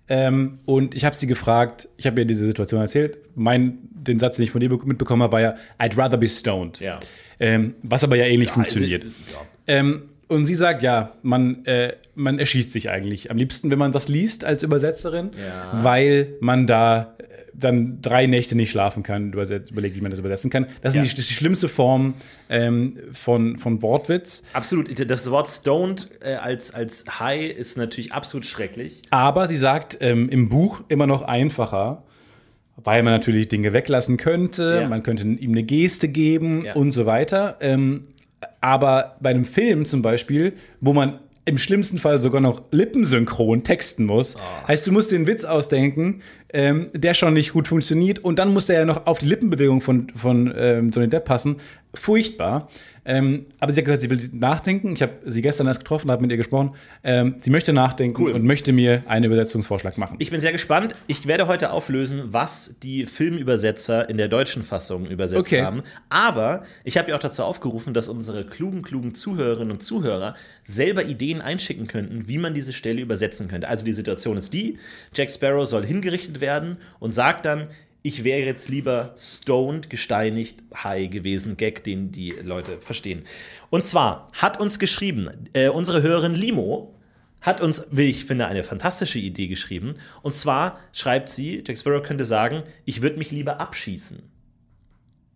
[0.08, 3.18] Ähm, und ich habe sie gefragt, ich habe ihr diese Situation erzählt.
[3.34, 6.28] Mein, den Satz, den ich von dir be- mitbekommen habe, war ja, I'd rather be
[6.28, 6.78] stoned.
[6.80, 7.00] Ja.
[7.40, 9.02] Ähm, was aber ja ähnlich funktioniert.
[9.04, 9.40] Also, ja.
[9.66, 13.92] Ähm, und sie sagt, ja, man, äh, man erschießt sich eigentlich am liebsten, wenn man
[13.92, 15.84] das liest als Übersetzerin, Ja.
[15.84, 17.24] weil man da äh,
[17.54, 20.66] dann drei Nächte nicht schlafen kann, überlegt, wie man das übersetzen kann.
[20.82, 21.02] Das, Ja.
[21.02, 22.14] sind die, ist die schlimmste Form
[22.50, 24.42] ähm, von, von Wortwitz.
[24.52, 29.02] Absolut, das Wort stoned äh, als, als High ist natürlich absolut schrecklich.
[29.10, 32.02] Aber sie sagt, ähm, im Buch immer noch einfacher,
[32.76, 34.88] weil man natürlich Dinge weglassen könnte, Ja.
[34.88, 37.56] man könnte ihm eine Geste geben und so weiter.
[37.60, 38.08] Ähm,
[38.66, 44.04] aber bei einem Film zum Beispiel, wo man im schlimmsten Fall sogar noch lippensynchron texten
[44.04, 44.66] muss, Ah.
[44.66, 46.20] heißt, du musst einen Witz ausdenken,
[46.52, 49.80] ähm, der schon nicht gut funktioniert und dann muss der ja noch auf die Lippenbewegung
[49.80, 51.56] von, von ähm, Johnny Depp passen.
[51.94, 52.68] furchtbar.
[53.08, 54.92] Ähm, aber sie hat gesagt, sie will nachdenken.
[54.94, 56.74] Ich habe sie gestern erst getroffen, habe mit ihr gesprochen.
[57.04, 58.32] Ähm, sie möchte nachdenken Cool.
[58.32, 60.16] und möchte mir einen Übersetzungsvorschlag machen.
[60.18, 60.96] Ich bin sehr gespannt.
[61.06, 65.62] Ich werde heute auflösen, was die Filmübersetzer in der deutschen Fassung übersetzt Okay.
[65.62, 65.84] haben.
[66.08, 70.34] Aber ich habe ja auch dazu aufgerufen, dass unsere klugen, klugen Zuhörerinnen und Zuhörer
[70.64, 73.68] selber Ideen einschicken könnten, wie man diese Stelle übersetzen könnte.
[73.68, 74.78] Also die Situation ist die,
[75.14, 77.68] Jack Sparrow soll hingerichtet werden und sagt dann,
[78.02, 81.56] ich wäre jetzt lieber stoned, gesteinigt, high gewesen.
[81.56, 83.24] Gag, den die Leute verstehen.
[83.68, 86.94] Und zwar hat uns geschrieben, äh, unsere Hörerin Limo,
[87.40, 89.94] hat uns, wie ich finde, eine fantastische Idee geschrieben.
[90.22, 94.22] Und zwar schreibt sie, Jack Sparrow könnte sagen, ich würde mich lieber abschießen.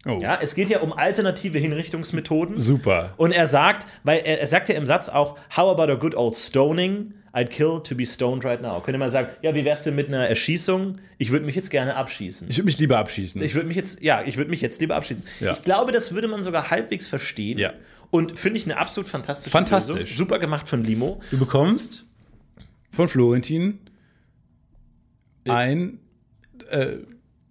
[0.07, 2.59] oh, Ja, es geht ja um alternative Hinrichtungsmethoden.
[2.59, 3.15] super.
[3.17, 6.15] Und er sagt, weil er, er sagt ja im Satz auch, how about a good
[6.15, 7.15] old stoning?
[7.33, 8.81] I'd kill to be stoned right now.
[8.81, 10.99] Könnte man sagen, ja, wie wär's denn mit einer Erschießung?
[11.19, 12.49] Ich würde mich jetzt gerne abschießen.
[12.49, 13.41] Ich würde mich lieber abschießen.
[13.43, 15.23] Ich würde mich jetzt, ja, ich würde mich jetzt lieber abschießen.
[15.39, 15.53] Ja.
[15.53, 17.59] Ich glaube, das würde man sogar halbwegs verstehen.
[17.59, 17.73] Ja.
[18.11, 19.95] Und finde ich eine absolut fantastische Fantastisch.
[19.97, 20.17] Lösung.
[20.17, 21.21] Super gemacht von Limo.
[21.31, 22.05] du bekommst
[22.91, 23.79] von Florentin
[25.49, 25.99] ein
[26.71, 26.97] äh,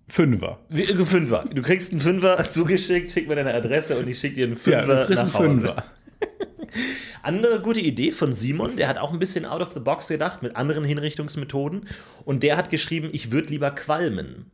[0.09, 0.59] Fünfer.
[0.69, 1.45] Wie- äh, Fünfer.
[1.53, 4.59] Du kriegst einen Fünfer zugeschickt, schick mir deine Adresse und ich schicke dir einen Ja,
[4.59, 5.67] Fünfer du kriegst nach einen Hause.
[5.67, 5.83] Fünfer.
[7.21, 10.41] Andere gute Idee von Simon, der hat auch ein bisschen out of the box gedacht
[10.41, 11.87] mit anderen Hinrichtungsmethoden
[12.25, 14.45] und der hat geschrieben, ich würde lieber qualmen.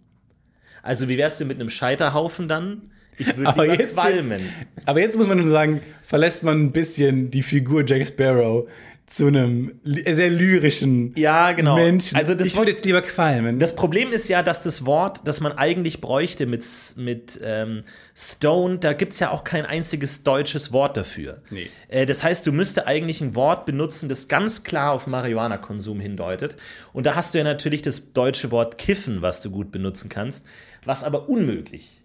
[0.82, 2.92] Also wie wär's denn mit einem Scheiterhaufen dann?
[3.18, 4.50] Ich würde lieber jetzt, qualmen.
[4.86, 8.68] aber jetzt muss man nur sagen, verlässt man ein bisschen die Figur Jack Sparrow
[9.08, 11.76] zu einem li- sehr lyrischen Ja, genau.
[11.76, 12.18] Menschen.
[12.18, 13.60] Also das ich würde jetzt lieber qualmen.
[13.60, 16.66] Das Problem ist ja, dass das Wort, das man eigentlich bräuchte mit,
[16.98, 17.82] mit ähm,
[18.16, 21.42] Stone, da gibt es ja auch kein einziges deutsches Wort dafür.
[21.52, 21.70] Nee.
[21.88, 26.56] Äh, das heißt, du müsste eigentlich ein Wort benutzen, das ganz klar auf Marihuana-Konsum hindeutet.
[26.92, 30.46] Und da hast du ja natürlich das deutsche Wort kiffen, was du gut benutzen kannst,
[30.84, 32.02] was aber unmöglich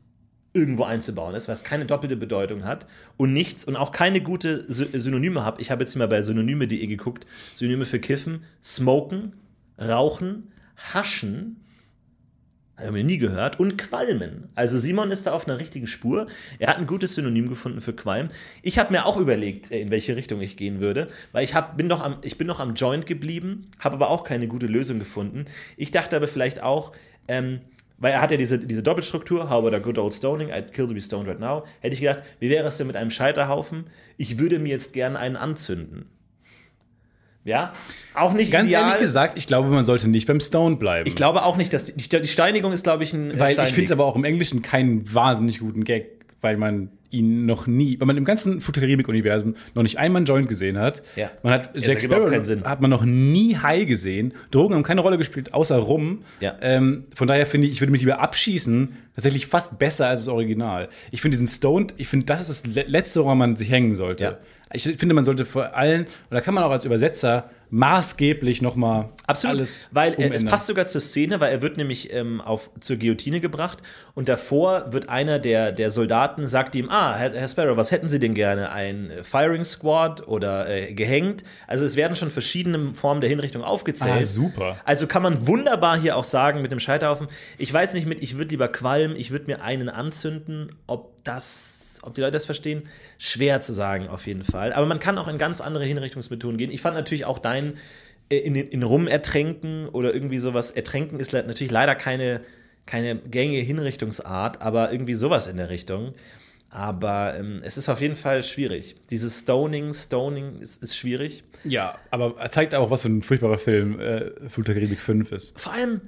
[0.53, 2.87] irgendwo einzubauen ist, was keine doppelte Bedeutung hat
[3.17, 5.61] und nichts und auch keine gute Sy Synonyme hat.
[5.61, 7.27] Ich habe jetzt mal bei synonyme.de geguckt.
[7.55, 9.35] Synonyme für kiffen, smoken,
[9.79, 11.61] rauchen, haschen,
[12.77, 14.49] haben wir nie gehört, und Qualmen.
[14.55, 16.27] Also Simon ist da auf einer richtigen Spur.
[16.59, 18.29] Er hat ein gutes Synonym gefunden für Qualm.
[18.63, 21.77] Ich habe mir auch überlegt, äh, in welche Richtung ich gehen würde, weil ich, hab,
[21.77, 24.99] bin, noch am, ich bin noch am Joint geblieben, habe aber auch keine gute Lösung
[24.99, 25.45] gefunden.
[25.77, 26.93] Ich dachte aber vielleicht auch,
[27.29, 27.61] ähm,
[28.01, 30.89] weil er hat ja diese, diese Doppelstruktur, how about a good old stoning, I'd kill
[30.89, 33.85] to be stoned right now, hätte ich gedacht, wie wäre es denn mit einem Scheiterhaufen?
[34.17, 36.07] Ich würde mir jetzt gerne einen anzünden.
[37.45, 37.73] Ja,
[38.15, 38.85] auch nicht Ganz ideal.
[38.85, 41.09] ehrlich gesagt, ich glaube, man sollte nicht beim Stone bleiben.
[41.09, 43.55] Ich glaube auch nicht, dass die, die Steinigung ist, glaube ich, ein äh, weil ich
[43.55, 43.75] Steinweg.
[43.75, 47.99] finde es aber auch im Englischen keinen wahnsinnig guten Gag, weil man ihn noch nie,
[48.01, 51.03] weil man im ganzen Futuribik-Universum noch nicht einmal einen Joint gesehen hat.
[51.17, 51.31] Ja.
[51.43, 52.33] Man hat Das Jack Sparrow
[52.65, 54.33] hat man noch nie High gesehen.
[54.51, 56.23] Drogen haben keine Rolle gespielt, außer Rum.
[56.41, 56.55] Ja.
[56.61, 60.29] Ähm, von daher finde ich, ich würde mich lieber abschießen, tatsächlich fast besser als das
[60.29, 60.89] Original.
[61.11, 63.95] Ich finde diesen Stoned, ich finde, das ist das Le- Letzte, woran man sich hängen
[63.95, 64.39] sollte.
[64.73, 68.75] Ich finde, man sollte vor allen, und da kann man auch als Übersetzer maßgeblich noch
[68.75, 70.49] mal Absolut, alles weil äh, es umändern.
[70.49, 73.79] passt sogar zur Szene, weil er wird nämlich ähm, auf, zur Guillotine gebracht
[74.15, 78.09] und davor wird einer der, der Soldaten, sagt ihm, ah, Herr, Herr Sparrow, was hätten
[78.09, 78.71] Sie denn gerne?
[78.73, 81.45] Ein äh, Firing Squad oder äh, gehängt?
[81.69, 84.21] Also es werden schon verschiedene Formen der Hinrichtung aufgezählt.
[84.21, 84.77] Ah, super.
[84.85, 88.37] Also kann man wunderbar hier auch sagen mit dem Scheiterhaufen, ich weiß nicht mit, ich
[88.37, 92.85] würde lieber qualmen, ich würde mir einen anzünden, ob das, ob die Leute das verstehen,
[93.19, 94.73] schwer zu sagen auf jeden Fall.
[94.73, 96.71] Aber man kann auch in ganz andere Hinrichtungsmethoden gehen.
[96.71, 97.75] Ich fand natürlich auch dein
[98.31, 100.71] äh, in, in Rum ertränken oder irgendwie sowas.
[100.71, 102.41] Ertränken ist natürlich leider keine,
[102.87, 106.15] keine gängige Hinrichtungsart, aber irgendwie sowas in der Richtung.
[106.71, 108.95] Aber ähm, es ist auf jeden Fall schwierig.
[109.11, 111.43] Dieses Stoning, Stoning ist, ist schwierig.
[111.65, 115.33] Ja, aber er zeigt auch, was für ein furchtbarer Film äh, Flut der Karibik 5
[115.33, 115.59] ist.
[115.59, 116.01] Vor allem,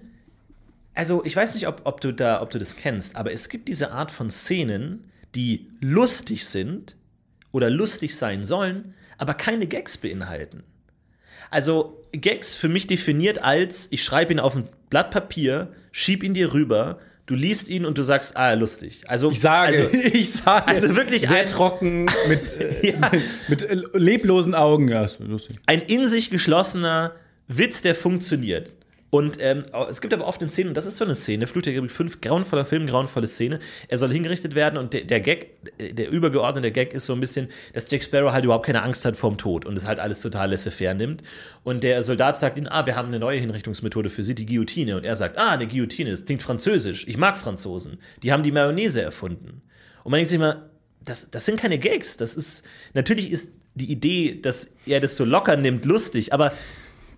[0.95, 3.67] also ich weiß nicht, ob, ob, du da, ob du das kennst, aber es gibt
[3.67, 6.97] diese Art von Szenen, die lustig sind
[7.53, 10.63] oder lustig sein sollen, aber keine Gags beinhalten.
[11.51, 16.35] Also Gags für mich definiert als, ich schreibe ihn auf ein Blatt Papier, schieb ihn
[16.35, 19.05] dir rüber, du liest ihn und du sagst, ah, lustig.
[19.09, 23.11] Also, Ich sage, also, ich sage, also wirklich sehr ein- trocken, mit, äh, Ja.
[23.49, 24.89] mit, äh, leblosen Augen.
[24.89, 25.57] Ja, ist lustig.
[25.67, 27.13] ein in sich geschlossener
[27.49, 28.73] Witz, der funktioniert.
[29.15, 31.91] Und ähm, es gibt aber oft eine Szene, und das ist so eine Szene, Karibik
[31.91, 33.59] 5, grauenvoller Film, grauenvolle Szene.
[33.89, 37.49] Er soll hingerichtet werden und der, der Gag, der übergeordnete Gag ist so ein bisschen,
[37.75, 40.49] dass Jack Sparrow halt überhaupt keine Angst hat vorm Tod und es halt alles total
[40.49, 41.23] laissez-faire nimmt.
[41.63, 44.97] Und der Soldat sagt ihm, ah, wir haben eine neue Hinrichtungsmethode für Sie, die Guillotine.
[44.97, 47.99] Und er sagt, ah, eine Guillotine, das klingt französisch, ich mag Franzosen.
[48.23, 49.61] Die haben die Mayonnaise erfunden.
[50.05, 50.71] Und man denkt sich immer,
[51.05, 52.17] das, das sind keine Gags.
[52.17, 56.55] Das ist, natürlich ist die Idee, dass er das so locker nimmt, lustig, aber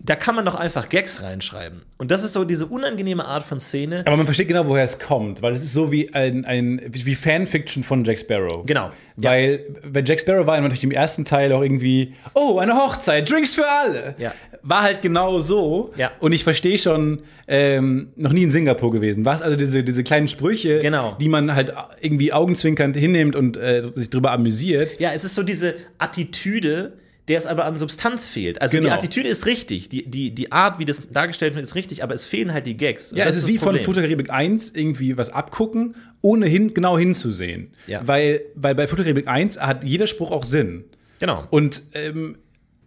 [0.07, 1.83] da kann man doch einfach Gags reinschreiben.
[1.97, 4.03] Und das ist so diese unangenehme Art von Szene.
[4.05, 7.15] Aber man versteht genau, woher es kommt, weil es ist so wie ein, ein wie
[7.15, 8.67] Fanfiction von Jack Sparrow.
[8.67, 8.91] Genau.
[9.17, 13.55] Weil, wenn Jack Sparrow war natürlich im ersten Teil auch irgendwie, oh, eine Hochzeit, Drinks
[13.55, 14.15] für alle.
[14.19, 14.35] Ja.
[14.63, 15.93] War halt genau so.
[15.97, 16.11] Ja.
[16.21, 19.25] Und ich verstehe schon, ähm, noch nie in Singapur gewesen.
[19.25, 21.17] Was also diese, diese kleinen Sprüche, Genau.
[21.19, 25.01] die man halt irgendwie augenzwinkernd hinnimmt und äh, sich drüber amüsiert.
[25.01, 26.99] Ja, es ist so diese Attitüde,
[27.29, 28.61] der es aber an Substanz fehlt.
[28.61, 28.95] Also die Genau.
[28.95, 32.27] Attitüde ist richtig, die, die, die Art, wie das dargestellt wird, ist richtig, aber es
[32.27, 33.13] fehlen halt die Gags.
[33.13, 33.95] Und Ja, es ist das wie von Problem.
[33.95, 37.71] Der Karibik 1 irgendwie was abgucken, ohne hin, genau hinzusehen.
[37.87, 38.07] Ja.
[38.07, 40.85] Weil, weil bei Karibik 1 hat jeder Spruch auch Sinn.
[41.19, 41.47] Genau.
[41.51, 42.37] Und ähm,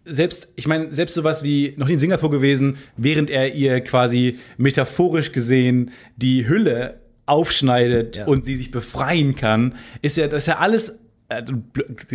[0.04, 4.38] selbst, ich meine, selbst sowas wie noch nie in Singapur gewesen, während er ihr quasi
[4.56, 8.26] metaphorisch gesehen die Hülle aufschneidet Ja.
[8.26, 11.00] und sie sich befreien kann, ist ja, das ist ja alles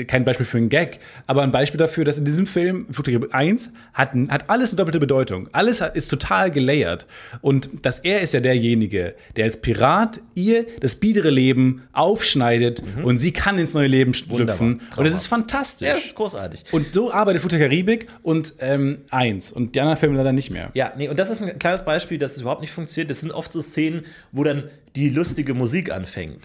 [0.08, 3.74] kein Beispiel für einen Gag, aber ein Beispiel dafür, dass in diesem Film, Karibik 1,
[3.94, 5.50] hat, hat alles eine doppelte Bedeutung.
[5.52, 7.06] Alles ist total gelayert.
[7.42, 13.20] Und dass er ist ja derjenige, der als Pirat ihr das biedere Leben aufschneidet und
[13.20, 14.68] sie kann ins neue Leben schlüpfen.
[14.68, 14.82] Mhm.
[14.98, 15.88] Und es ist fantastisch.
[15.88, 16.64] ja, das ist großartig.
[16.72, 19.52] Und so arbeitet der Karibik und ähm, eins.
[19.52, 20.72] Und die anderen Filme leider nicht mehr.
[20.74, 23.12] Ja, nee, und das ist ein kleines Beispiel, dass es überhaupt nicht funktioniert.
[23.12, 24.64] Das sind oft so Szenen, wo dann
[24.96, 26.40] die lustige Musik anfängt.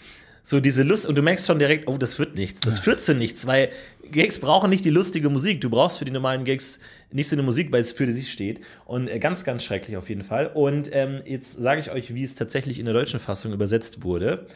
[0.49, 2.61] So diese Lust, und du merkst schon direkt, oh, das wird nichts.
[2.61, 3.69] Das führt zu nichts, weil
[4.11, 5.61] Gags brauchen nicht die lustige Musik.
[5.61, 6.81] Du brauchst für die normalen Gags
[7.13, 8.63] nicht so eine Musik, weil es für sich steht.
[8.87, 10.47] Und äh, ganz, ganz schrecklich auf jeden Fall.
[10.47, 14.47] Und ähm, jetzt sage ich euch, wie es tatsächlich in der deutschen Fassung übersetzt wurde.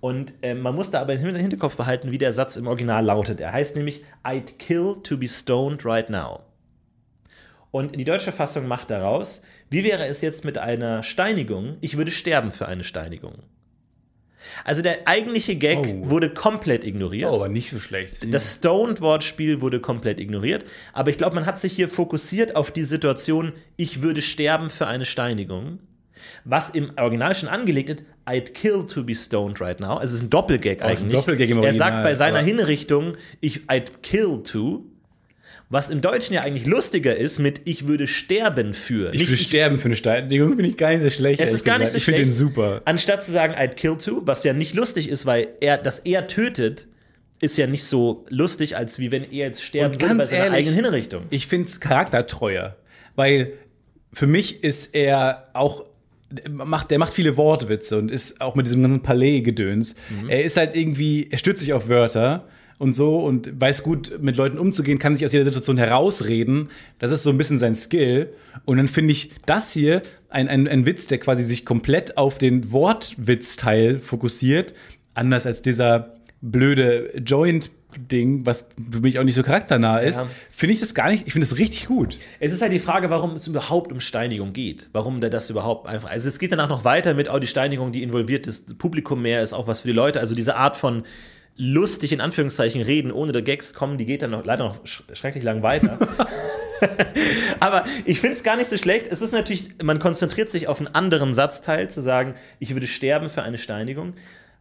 [0.00, 3.04] Und ähm, man muss da aber im Hin- Hinterkopf behalten, wie der Satz im Original
[3.04, 3.38] lautet.
[3.38, 6.44] Er heißt nämlich, I'd kill to be stoned right now.
[7.70, 11.76] Und die deutsche Fassung macht daraus, wie wäre es jetzt mit einer Steinigung?
[11.82, 13.34] Ich würde sterben für eine Steinigung.
[14.64, 16.10] Also der eigentliche Gag Oh.
[16.10, 17.30] wurde komplett ignoriert.
[17.30, 18.32] Oh, aber nicht so schlecht.
[18.32, 20.64] Das Stoned-Wortspiel wurde komplett ignoriert.
[20.92, 24.86] Aber ich glaube, man hat sich hier fokussiert auf die Situation, ich würde sterben für
[24.86, 25.78] eine Steinigung.
[26.44, 29.94] Was im Original schon angelegt ist, I'd kill to be stoned right now.
[29.96, 31.20] Also es ist ein Doppelgag Oh, es ist ein eigentlich.
[31.20, 34.84] Doppelgag im er Original, sagt bei seiner Hinrichtung, ich, I'd kill to.
[35.72, 39.14] Was im Deutschen ja eigentlich lustiger ist mit ich würde sterben für.
[39.14, 41.40] ich würde sterben für eine Steinigung, finde ich gar nicht so schlecht.
[41.40, 42.82] Es ist gar nicht so Ich finde den super.
[42.84, 46.26] Anstatt zu sagen, I'd kill to, was ja nicht lustig ist, weil er, dass er
[46.26, 46.88] tötet,
[47.40, 50.68] ist ja nicht so lustig, als wie wenn er jetzt sterben würde bei seiner ehrlich,
[50.68, 51.22] eigenen Hinrichtung.
[51.30, 52.76] Ich finde es charaktertreuer,
[53.16, 53.54] weil
[54.12, 55.86] für mich ist er auch
[56.50, 59.94] macht, der macht viele Wortwitze und ist auch mit diesem ganzen Palais-Gedöns.
[60.10, 60.28] Mhm.
[60.28, 62.46] Er ist halt irgendwie, er stützt sich auf Wörter
[62.82, 66.68] und so und weiß gut, mit Leuten umzugehen, kann sich aus jeder Situation herausreden.
[66.98, 68.32] Das ist so ein bisschen sein Skill.
[68.64, 72.38] Und dann finde ich das hier ein, ein, ein Witz, der quasi sich komplett auf
[72.38, 74.74] den Wortwitzteil fokussiert,
[75.14, 80.28] anders als dieser blöde Joint-Ding, was für mich auch nicht so charakternah ist, Ja.
[80.50, 82.16] finde ich das gar nicht, ich finde das richtig gut.
[82.40, 84.88] Es ist halt die Frage, warum es überhaupt um Steinigung geht.
[84.92, 86.10] Warum da das überhaupt einfach.
[86.10, 89.40] Also es geht danach noch weiter mit, oh, die Steinigung, die involviert ist, Publikum mehr,
[89.40, 90.18] ist auch was für die Leute.
[90.18, 91.04] Also diese Art von
[91.56, 95.02] lustig in Anführungszeichen reden, ohne der Gags kommen, die geht dann noch, leider noch sch
[95.12, 95.98] schrecklich lang weiter.
[97.60, 99.06] Aber ich finde es gar nicht so schlecht.
[99.08, 103.30] Es ist natürlich, man konzentriert sich auf einen anderen Satzteil, zu sagen, ich würde sterben
[103.30, 104.14] für eine Steinigung.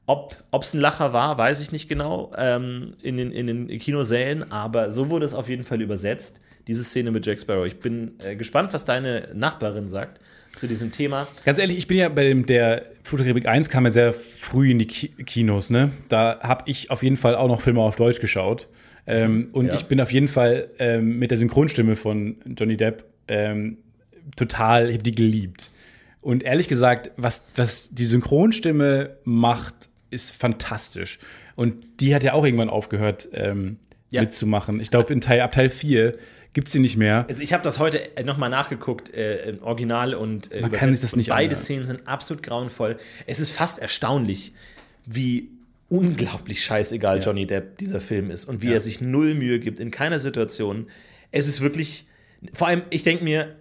[0.06, 4.52] Ob es ein Lacher war, weiß ich nicht genau ähm, in, den, in den Kinosälen,
[4.52, 7.66] aber so wurde es auf jeden Fall übersetzt, diese Szene mit Jack Sparrow.
[7.66, 10.20] Ich bin äh, gespannt, was deine Nachbarin sagt
[10.56, 11.28] zu diesem Thema.
[11.46, 14.14] Ganz ehrlich, ich bin ja bei dem, der Fluch der Karibik 1 kam ja sehr
[14.14, 15.92] früh in die Ki Kinos, ne?
[16.10, 18.68] Da habe ich auf jeden Fall auch noch Filme auf Deutsch geschaut.
[19.08, 19.74] Ähm, und Ja.
[19.76, 23.78] ich bin auf jeden Fall ähm, mit der Synchronstimme von Johnny Depp ähm,
[24.36, 25.72] total, ich habe die geliebt.
[26.22, 31.18] Und ehrlich gesagt, was, was die Synchronstimme macht, ist fantastisch.
[31.56, 33.78] Und die hat ja auch irgendwann aufgehört ähm,
[34.12, 34.22] Ja.
[34.22, 34.80] mitzumachen.
[34.80, 36.16] Ich glaube, in Teil, ab Teil 4
[36.54, 37.26] gibt es sie nicht mehr.
[37.30, 41.02] Also ich habe das heute nochmal nachgeguckt, äh, im Original und äh, Man kann sich
[41.02, 41.64] das nicht Beide anhören.
[41.64, 42.98] Szenen sind absolut grauenvoll.
[43.26, 44.54] Es ist fast erstaunlich,
[45.06, 45.50] wie
[45.90, 49.92] unglaublich scheißegal Johnny Depp dieser Film ist und wie er sich null Mühe gibt in
[49.92, 50.88] keiner Situation.
[51.32, 52.08] Es ist wirklich,
[52.54, 53.56] vor allem, ich denke mir,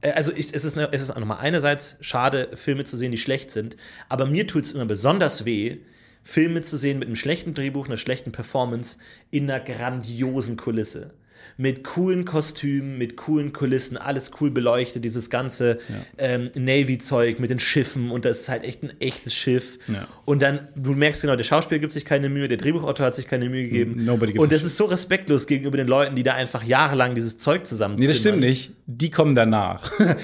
[0.00, 3.12] äh, also ich, es ist, eine, es ist auch nochmal einerseits schade, Filme zu sehen,
[3.12, 3.76] die schlecht sind,
[4.08, 5.78] aber mir tut es immer besonders weh,
[6.24, 8.98] Filme zu sehen mit einem schlechten Drehbuch, einer schlechten Performance
[9.30, 11.14] in einer grandiosen Kulisse.
[11.56, 15.78] Mit coolen Kostümen, mit coolen Kulissen, alles cool beleuchtet, dieses ganze
[16.18, 19.78] ähm, Navy-Zeug mit den Schiffen und das ist halt echt ein echtes Schiff.
[19.88, 20.06] Ja.
[20.24, 23.26] Und dann, du merkst genau, der Schauspieler gibt sich keine Mühe, der Drehbuchautor hat sich
[23.26, 24.04] keine Mühe gegeben.
[24.04, 27.66] Nobody und das ist so respektlos gegenüber den Leuten, die da einfach jahrelang dieses Zeug
[27.66, 28.72] zusammen Nee, das stimmt nicht.
[28.86, 29.90] Die kommen danach.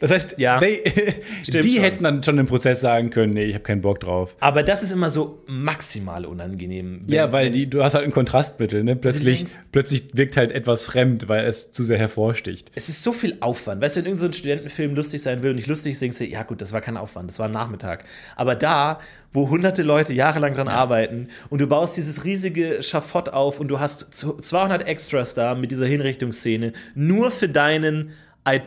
[0.00, 0.58] Das heißt, Ja.
[0.58, 0.82] they,
[1.46, 1.82] die schon.
[1.82, 4.36] hätten dann schon im Prozess sagen können, nee, ich habe keinen Bock drauf.
[4.40, 7.02] Aber das ist immer so maximal unangenehm.
[7.06, 8.96] wenn- Ja, weil die, du hast halt ein Kontrastmittel, ne?
[8.96, 12.70] Plötzlich, plötzlich wirkt halt etwas fremd, weil es zu sehr hervorsticht.
[12.74, 13.82] Es ist so viel Aufwand.
[13.82, 16.60] Weißt du, wenn irgendein so Studentenfilm lustig sein will und nicht lustig du, ja gut,
[16.60, 18.04] das war kein Aufwand, das war ein Nachmittag.
[18.36, 19.00] Aber da,
[19.32, 23.80] wo hunderte Leute jahrelang dran arbeiten und du baust dieses riesige Schafott auf und du
[23.80, 28.12] hast 200 Extras da mit dieser Hinrichtungsszene, nur für deinen
[28.44, 28.62] I'd,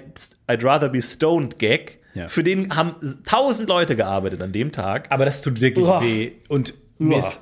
[0.48, 2.00] I'd rather be stoned Gag.
[2.14, 2.28] Ja.
[2.30, 2.94] Für den haben
[3.26, 5.08] tausend Leute gearbeitet an dem Tag.
[5.12, 6.02] Aber das tut wirklich Uah.
[6.02, 6.32] weh.
[6.48, 7.42] Und mir ist,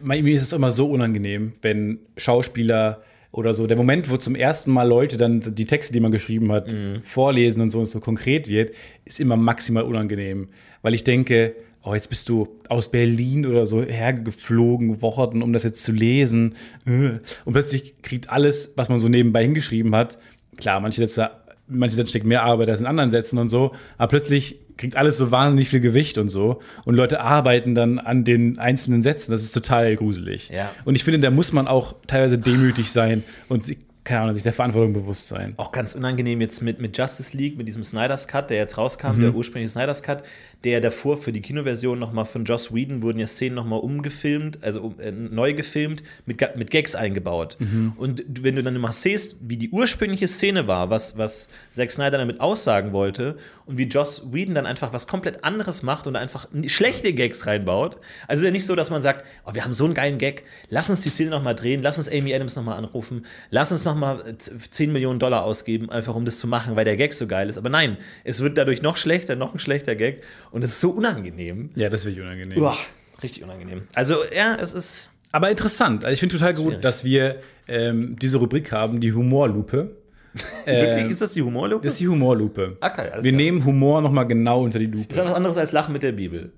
[0.00, 3.02] mir ist es immer so unangenehm, wenn Schauspieler
[3.32, 6.52] oder so, der Moment, wo zum ersten Mal Leute dann die Texte, die man geschrieben
[6.52, 7.00] hat, Mhm.
[7.02, 8.74] vorlesen und so und so konkret wird,
[9.06, 10.48] ist immer maximal unangenehm.
[10.82, 15.62] Weil ich denke, oh, jetzt bist du aus Berlin oder so hergeflogen, Wochen, um das
[15.64, 16.54] jetzt zu lesen.
[16.86, 17.18] Äh.
[17.44, 20.18] Und plötzlich kriegt alles, was man so nebenbei hingeschrieben hat,
[20.56, 21.30] klar, manche Sätze,
[21.66, 25.16] manche Sätze stecken mehr Arbeit als in anderen Sätzen und so, aber plötzlich kriegt alles
[25.16, 26.60] so wahnsinnig viel Gewicht und so.
[26.84, 29.30] Und Leute arbeiten dann an den einzelnen Sätzen.
[29.30, 30.50] Das ist total gruselig.
[30.52, 30.72] Ja.
[30.84, 34.42] Und ich finde, da muss man auch teilweise demütig sein und sich, keine Ahnung, sich
[34.42, 35.54] der Verantwortung bewusst sein.
[35.56, 39.20] Auch ganz unangenehm jetzt mit, mit Justice League, mit diesem Snyder's Cut, der jetzt rauskam,
[39.20, 40.24] der ursprüngliche Snyder's Cut,
[40.64, 44.94] der davor für die Kinoversion nochmal von Joss Whedon wurden ja Szenen nochmal umgefilmt, also
[44.98, 47.56] äh, neu gefilmt, mit, mit Gags eingebaut.
[47.96, 51.90] Und du- wenn du dann immer siehst, wie die ursprüngliche Szene war, was, was Zack
[51.90, 53.36] Snyder damit aussagen wollte
[53.66, 57.98] und wie Joss Whedon dann einfach was komplett anderes macht und einfach schlechte Gags reinbaut.
[58.28, 60.18] Also es ist ja nicht so, dass man sagt, oh, wir haben so einen geilen
[60.18, 63.84] Gag, lass uns die Szene nochmal drehen, lass uns Amy Adams nochmal anrufen, lass uns
[63.84, 67.48] nochmal 10 Millionen Dollar ausgeben, einfach um das zu machen, weil der Gag so geil
[67.48, 67.58] ist.
[67.58, 70.22] Aber nein, es wird dadurch noch schlechter, noch ein schlechter Gag
[70.52, 71.70] und es ist so unangenehm.
[71.74, 72.60] Ja, das wird unangenehm.
[72.60, 72.76] Uah,
[73.22, 73.82] richtig unangenehm.
[73.94, 76.04] Also ja, es ist Aber interessant.
[76.04, 77.36] Also ich finde total gut, dass wir
[77.68, 79.96] ähm, diese Rubrik haben, die Humorlupe.
[80.64, 81.82] wirklich, ist das die Humorlupe?
[81.82, 82.76] Das ist die Humorlupe.
[82.80, 83.42] Okay, alles wir klar.
[83.42, 85.14] nehmen Humor nochmal genau unter die ist Lupe.
[85.14, 86.52] ja was anderes als Lachen mit der Bibel.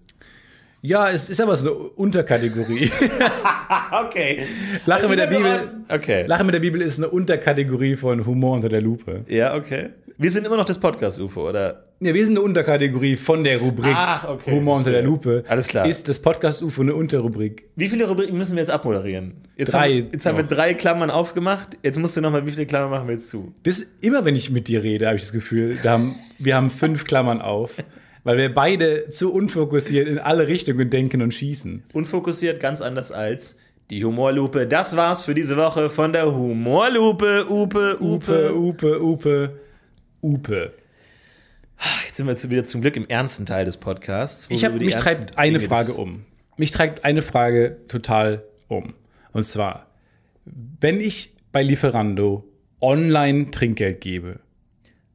[0.82, 2.90] Ja, es ist aber so eine Unterkategorie.
[4.06, 4.42] Okay.
[4.86, 5.70] Lachen mit der Bibel.
[5.88, 6.26] Okay.
[6.26, 9.24] Lachen mit der Bibel ist eine Unterkategorie von Humor unter der Lupe.
[9.28, 9.90] Ja, okay.
[10.18, 11.83] Wir sind immer noch das Podcast-UFO, oder?
[12.00, 15.02] Ja, wir sind eine Unterkategorie von der Rubrik Ach, okay, Humor unter der.
[15.02, 15.44] Lupe.
[15.48, 15.86] Alles klar.
[15.86, 17.68] Ist das Podcast UFO eine Unterrubrik?
[17.76, 19.34] Wie viele Rubriken müssen wir jetzt abmoderieren?
[19.56, 20.50] Jetzt Drei Haben, jetzt haben wir noch.
[20.50, 21.78] drei Klammern aufgemacht.
[21.82, 23.54] Jetzt musst du noch mal, wie viele Klammern machen wir jetzt zu?
[23.62, 26.56] Das ist immer, wenn ich mit dir rede, habe ich das Gefühl, da haben, wir
[26.56, 27.70] haben fünf Klammern auf,
[28.24, 31.84] weil wir beide zu unfokussiert in alle Richtungen denken und schießen.
[31.92, 33.56] Unfokussiert, ganz anders als
[33.90, 34.66] die Humorlupe.
[34.66, 37.46] Das war's für diese Woche von der Humorlupe.
[37.48, 38.54] Upe, Upe, Upe.
[38.54, 39.50] Upe, Upe,
[40.22, 40.72] Upe.
[42.06, 44.46] Jetzt sind wir wieder zum Glück im ernsten Teil des Podcasts.
[44.50, 46.24] Ich die mich treibt eine Dinge Frage um.
[46.56, 48.94] Mich treibt eine Frage total um.
[49.32, 49.86] Und zwar,
[50.80, 52.44] wenn ich bei Lieferando
[52.80, 54.40] online Trinkgeld gebe,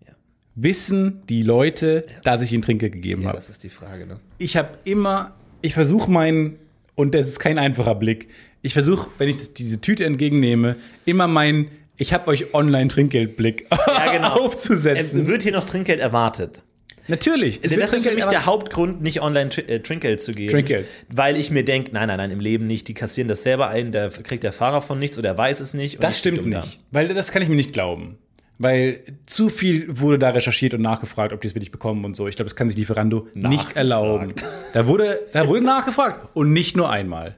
[0.05, 0.13] Ja.
[0.55, 3.37] wissen die Leute, dass ich ihnen Trinkgeld gegeben Ja, habe.
[3.37, 4.19] das ist die Frage, ne?
[4.37, 6.57] Ich habe immer, ich versuche meinen,
[6.95, 8.27] und das ist kein einfacher Blick,
[8.61, 11.67] ich versuche, wenn ich diese Tüte entgegennehme, immer meinen,
[11.99, 14.35] ich habe euch online Trinkgeldblick Ja, genau.
[14.35, 15.27] Es aufzusetzen.
[15.27, 16.63] wird hier noch Trinkgeld erwartet.
[17.07, 17.59] Natürlich.
[17.61, 20.51] Es Das ist für mich der Hauptgrund, nicht online äh, Trinkgeld zu geben.
[20.51, 20.85] Trinkgeld.
[21.09, 22.87] Weil ich mir denke, nein, nein, nein, im Leben nicht.
[22.87, 25.73] Die kassieren das selber ein, da kriegt der Fahrer von nichts oder er weiß es
[25.73, 26.01] nicht.
[26.03, 26.79] Das stimmt nicht.
[26.91, 28.17] Weil das kann ich mir nicht glauben.
[28.61, 32.27] Weil zu viel wurde da recherchiert und nachgefragt, ob die es wirklich bekommen und so.
[32.27, 34.33] Ich glaube, das kann sich Lieferando nicht erlauben.
[34.73, 37.37] Da wurde, da wurde nachgefragt und nicht nur einmal.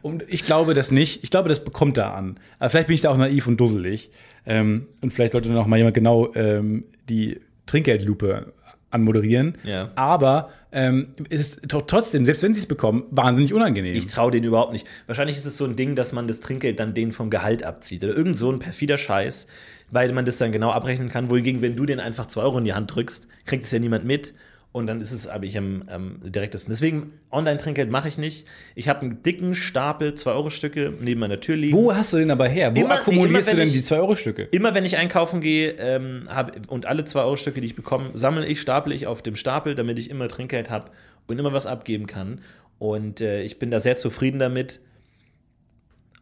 [0.00, 1.24] Und ich glaube das nicht.
[1.24, 2.38] Ich glaube, das bekommt da an.
[2.60, 4.10] Aber vielleicht bin ich da auch naiv und dusselig.
[4.46, 8.52] Ähm, und vielleicht sollte auch mal jemand genau ähm, die Trinkgeldlupe
[8.92, 9.58] anmoderieren.
[9.64, 9.90] Ja.
[9.96, 13.94] Aber ähm, es ist trotzdem, selbst wenn sie es bekommen, wahnsinnig unangenehm.
[13.94, 14.86] Ich traue denen überhaupt nicht.
[15.06, 18.04] Wahrscheinlich ist es so ein Ding, dass man das Trinkgeld dann denen vom Gehalt abzieht.
[18.04, 19.46] Oder irgend so ein perfider Scheiß,
[19.92, 21.30] weil man das dann genau abrechnen kann.
[21.30, 24.04] Wohingegen, wenn du denen einfach 2 Euro in die Hand drückst, kriegt es ja niemand
[24.04, 24.34] mit.
[24.72, 26.72] Und dann ist es, habe ich am, am direktesten.
[26.72, 28.46] Deswegen, Online-Trinkgeld mache ich nicht.
[28.74, 31.76] Ich habe einen dicken Stapel 2-Euro-Stücke neben meiner Tür liegen.
[31.76, 32.74] Wo hast du den aber her?
[32.74, 34.44] Wo Immer- akkumulierst immer, du denn ich- die 2-Euro-Stücke?
[34.44, 38.62] Immer wenn ich einkaufen gehe ähm, hab, und alle 2-Euro-Stücke, die ich bekomme, sammle ich,
[38.62, 40.90] staple ich auf dem Stapel, damit ich immer Trinkgeld habe
[41.26, 42.40] und immer was abgeben kann.
[42.78, 44.80] Und äh, ich bin da sehr zufrieden damit.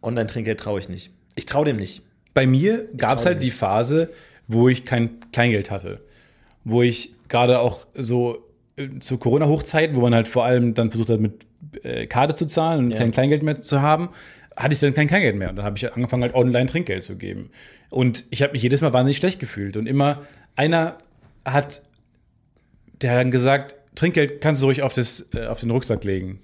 [0.02, 1.12] Online-Trinkgeld traue ich nicht.
[1.36, 2.02] Ich traue dem nicht.
[2.34, 4.10] Bei mir gab es halt die Phase,
[4.48, 6.00] wo ich kein Kleingeld hatte.
[6.64, 8.44] Wo ich gerade auch so
[8.76, 11.46] äh, zu Corona-Hochzeiten, wo man halt vor allem dann versucht hat, mit
[11.82, 12.98] äh, Karte zu zahlen und Ja.
[12.98, 14.10] kein Kleingeld mehr zu haben,
[14.56, 15.50] hatte ich dann kein Kleingeld mehr.
[15.50, 17.50] Und dann habe ich angefangen, halt online Trinkgeld zu geben.
[17.88, 19.76] Und ich habe mich jedes Mal wahnsinnig schlecht gefühlt.
[19.76, 20.22] Und immer
[20.56, 20.98] einer
[21.44, 21.82] hat,
[23.00, 26.40] der hat dann gesagt, Trinkgeld kannst du ruhig auf, das, äh, auf den Rucksack legen.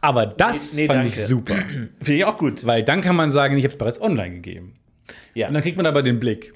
[0.00, 1.14] Aber das Nee, nee, fand danke.
[1.18, 1.54] ich super.
[2.02, 2.64] Finde ich auch gut.
[2.66, 4.74] Weil dann kann man sagen, ich habe es bereits online gegeben.
[5.34, 5.48] Ja.
[5.48, 6.52] Und dann kriegt man aber den Blick.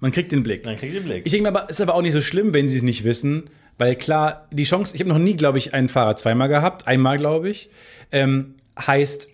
[0.00, 0.62] Man kriegt den Blick.
[0.64, 1.22] Dann kriegt den Blick.
[1.24, 3.44] Ich denke mir aber, ist aber auch nicht so schlimm, wenn sie es nicht wissen,
[3.78, 7.18] weil klar, die Chance, ich habe noch nie, glaube ich, einen Fahrer zweimal gehabt, einmal,
[7.18, 7.70] glaube ich,
[8.12, 9.28] ähm, heißt,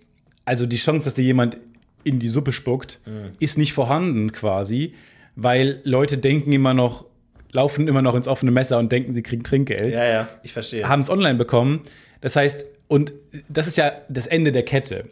[0.45, 1.57] also die Chance, dass dir jemand
[2.05, 3.31] in die Suppe spuckt, Mhm.
[3.39, 4.93] ist nicht vorhanden quasi,
[5.35, 7.05] weil Leute denken immer noch,
[7.51, 10.87] laufen immer noch ins offene Messer und denken, sie kriegen Trinkgeld Ja, ja, ich verstehe.
[10.87, 11.81] haben es online bekommen.
[12.21, 13.13] Das heißt, und
[13.49, 15.05] das ist ja das Ende der Kette.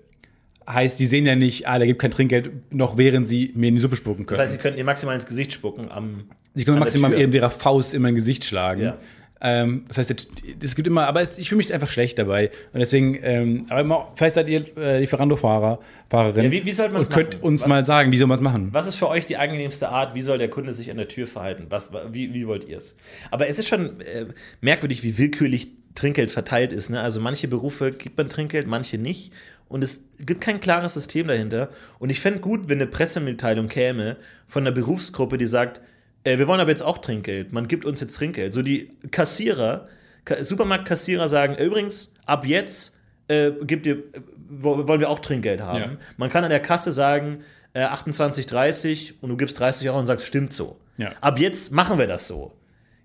[0.69, 3.75] Heißt, die sehen ja nicht, ah, da gibt kein Trinkgeld, noch während sie mir in
[3.75, 4.37] die Suppe spucken können.
[4.37, 6.25] Das heißt, sie könnten ihr maximal ins Gesicht spucken am.
[6.53, 8.81] sie können maximal mit ihrer Faust in mein Gesicht schlagen.
[8.83, 8.97] Ja.
[9.43, 10.27] Ähm, das heißt,
[10.61, 12.51] es gibt immer, aber ich fühle mich einfach schlecht dabei.
[12.73, 15.79] Und deswegen, ähm, aber immer, vielleicht seid ihr äh, Lieferando-Fahrer,
[16.11, 16.43] Fahrerin.
[16.45, 17.43] Ja, wie- wie sollte man's Und könnt machen?
[17.43, 18.69] uns Was- mal sagen, wie soll man es machen?
[18.71, 20.13] Was ist für euch die angenehmste Art?
[20.13, 21.65] Wie soll der Kunde sich an der Tür verhalten?
[21.69, 22.95] Was, wie, wie wollt ihr es?
[23.31, 24.27] Aber es ist schon äh,
[24.61, 26.89] merkwürdig, wie willkürlich Trinkgeld verteilt ist.
[26.89, 27.01] Ne?
[27.01, 29.31] Also manche Berufe gibt man Trinkgeld, manche nicht.
[29.67, 31.69] Und es gibt kein klares System dahinter.
[31.99, 34.17] Und ich fände gut, wenn eine Pressemitteilung käme
[34.47, 35.79] von einer Berufsgruppe, die sagt,
[36.23, 37.53] äh, wir wollen aber jetzt auch Trinkgeld.
[37.53, 38.53] Man gibt uns jetzt Trinkgeld.
[38.53, 39.87] So die Kassierer,
[40.25, 45.61] Ka Supermarktkassierer sagen, übrigens, ab jetzt äh, gibt ihr, äh, wo- wollen wir auch Trinkgeld
[45.61, 45.79] haben.
[45.79, 45.97] Ja.
[46.17, 50.25] Man kann an der Kasse sagen, äh, 28,30 und du gibst 30 Euro und sagst,
[50.25, 50.77] stimmt so.
[50.97, 51.13] Ja.
[51.21, 52.51] Ab jetzt machen wir das so.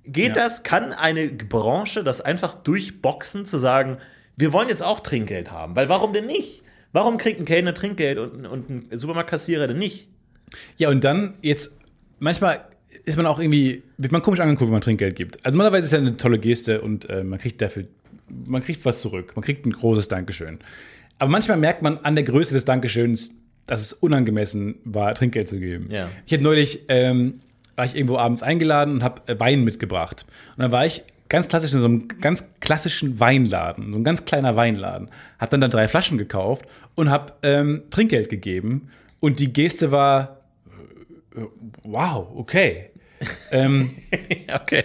[0.07, 0.45] Geht Ja.
[0.45, 0.63] das?
[0.63, 3.99] Kann eine Branche das einfach durchboxen, zu sagen,
[4.37, 5.75] wir wollen jetzt auch Trinkgeld haben?
[5.77, 6.63] Weil warum denn nicht?
[6.93, 10.09] Warum kriegt ein Kellner Trinkgeld und, und ein Supermarktkassierer denn nicht?
[10.77, 11.79] Ja, und dann jetzt,
[12.19, 12.65] manchmal
[13.05, 15.45] ist man auch irgendwie, wird man komisch angeguckt, wenn man Trinkgeld gibt.
[15.45, 17.85] Also normalerweise ist ja eine tolle Geste und äh, man kriegt dafür,
[18.47, 19.33] man kriegt was zurück.
[19.35, 20.59] Man kriegt ein großes Dankeschön.
[21.19, 23.35] Aber manchmal merkt man an der Größe des Dankeschöns,
[23.67, 25.89] dass es unangemessen war, Trinkgeld zu geben.
[25.91, 26.09] Ja.
[26.25, 27.41] Ich hätte neulich, ähm,
[27.77, 30.27] war ich irgendwo abends eingeladen und habe äh, Wein mitgebracht.
[30.57, 34.25] Und dann war ich ganz klassisch in so einem ganz klassischen Weinladen, so ein ganz
[34.25, 35.11] kleiner Weinladen.
[35.39, 36.65] Hab dann da drei Flaschen gekauft
[36.95, 38.89] und habe ähm, Trinkgeld gegeben.
[39.21, 40.39] Und die Geste war,
[41.37, 41.41] äh,
[41.83, 42.91] wow, okay.
[43.51, 43.91] ähm,
[44.55, 44.85] okay.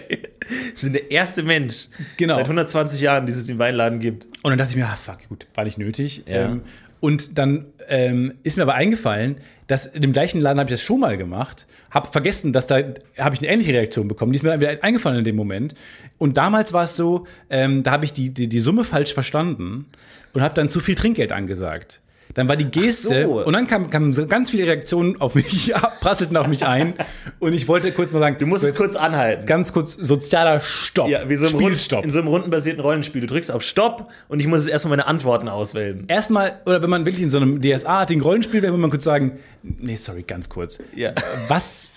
[0.74, 2.36] Sie sind der erste Mensch Genau.
[2.36, 4.24] seit 120 Jahren, die es im Weinladen gibt.
[4.42, 6.24] Und dann dachte ich mir, ah, fuck, gut, war nicht nötig.
[6.26, 6.46] Ja.
[6.46, 6.62] Ähm,
[7.02, 10.82] und dann ähm, ist mir aber eingefallen, dass in dem gleichen Laden habe ich das
[10.82, 12.76] schon mal gemacht, habe vergessen, dass da
[13.18, 14.30] habe ich eine ähnliche Reaktion bekommen.
[14.30, 15.74] Die ist mir dann wieder eingefallen in dem Moment.
[16.18, 19.86] Und damals war es so, ähm, da habe ich die, die, die Summe falsch verstanden
[20.32, 22.00] und habe dann zu viel Trinkgeld angesagt.
[22.34, 23.44] Dann war die Geste so.
[23.44, 26.94] und dann kamen kam ganz viele Reaktionen auf mich, prasselten auf mich ein.
[27.38, 29.44] Und ich wollte kurz mal sagen, Du musst es kurz anhalten.
[29.46, 31.08] ganz kurz sozialer Stopp.
[31.08, 32.04] Ja, wie so im Spielstopp.
[32.04, 33.20] in so einem rundenbasierten Rollenspiel.
[33.20, 36.04] Du drückst auf Stopp und ich muss jetzt erstmal meine Antworten auswählen.
[36.08, 39.38] erstmal, oder wenn man wirklich in so einem DSA-artigen Rollenspiel wäre, würde man kurz sagen,
[39.62, 40.78] nee, sorry, ganz kurz.
[40.94, 41.12] Ja.
[41.48, 41.90] Was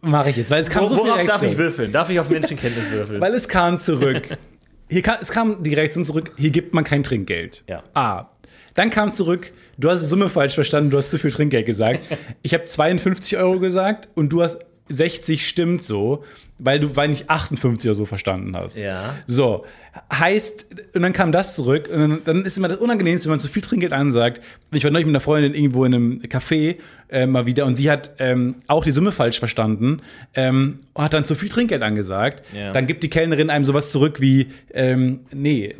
[0.00, 0.50] mache ich jetzt?
[0.50, 1.90] Weil es kam Wo, so worauf darf ich würfeln?
[1.92, 3.20] Darf ich auf Menschenkenntnis würfeln?
[3.20, 4.28] Weil es kam zurück.
[4.88, 7.62] Hier kam, es kam die Reaktion zurück, hier gibt man kein Trinkgeld.
[7.66, 7.82] Ja.
[7.94, 8.28] A.
[8.74, 12.00] Dann kam zurück, du hast die Summe falsch verstanden, du hast zu viel Trinkgeld gesagt.
[12.42, 14.58] Ich habe 52 Euro gesagt und du hast
[14.88, 16.24] 60 stimmt so,
[16.58, 18.78] weil du weil nicht 58 oder so verstanden hast.
[18.78, 19.16] Ja.
[19.26, 19.64] So,
[20.12, 23.40] heißt, und dann kam das zurück und dann, dann ist immer das Unangenehmste, wenn man
[23.40, 24.42] zu viel Trinkgeld ansagt.
[24.70, 26.76] Ich war neulich mit einer Freundin irgendwo in einem Café
[27.10, 30.02] äh, mal wieder und sie hat ähm, auch die Summe falsch verstanden
[30.34, 32.42] ähm, und hat dann zu viel Trinkgeld angesagt.
[32.54, 32.72] Ja.
[32.72, 35.74] Dann gibt die Kellnerin einem sowas zurück wie, ähm, nee,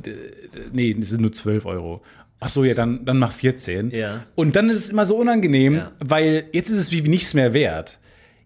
[0.72, 2.02] nee, das sind nur 12 Euro.
[2.44, 3.90] Ach so, ja, dann, dann mach 14.
[3.90, 4.24] Ja.
[4.34, 5.92] Und dann ist es immer so unangenehm, Ja.
[6.00, 7.98] weil jetzt ist es wie nichts mehr wert.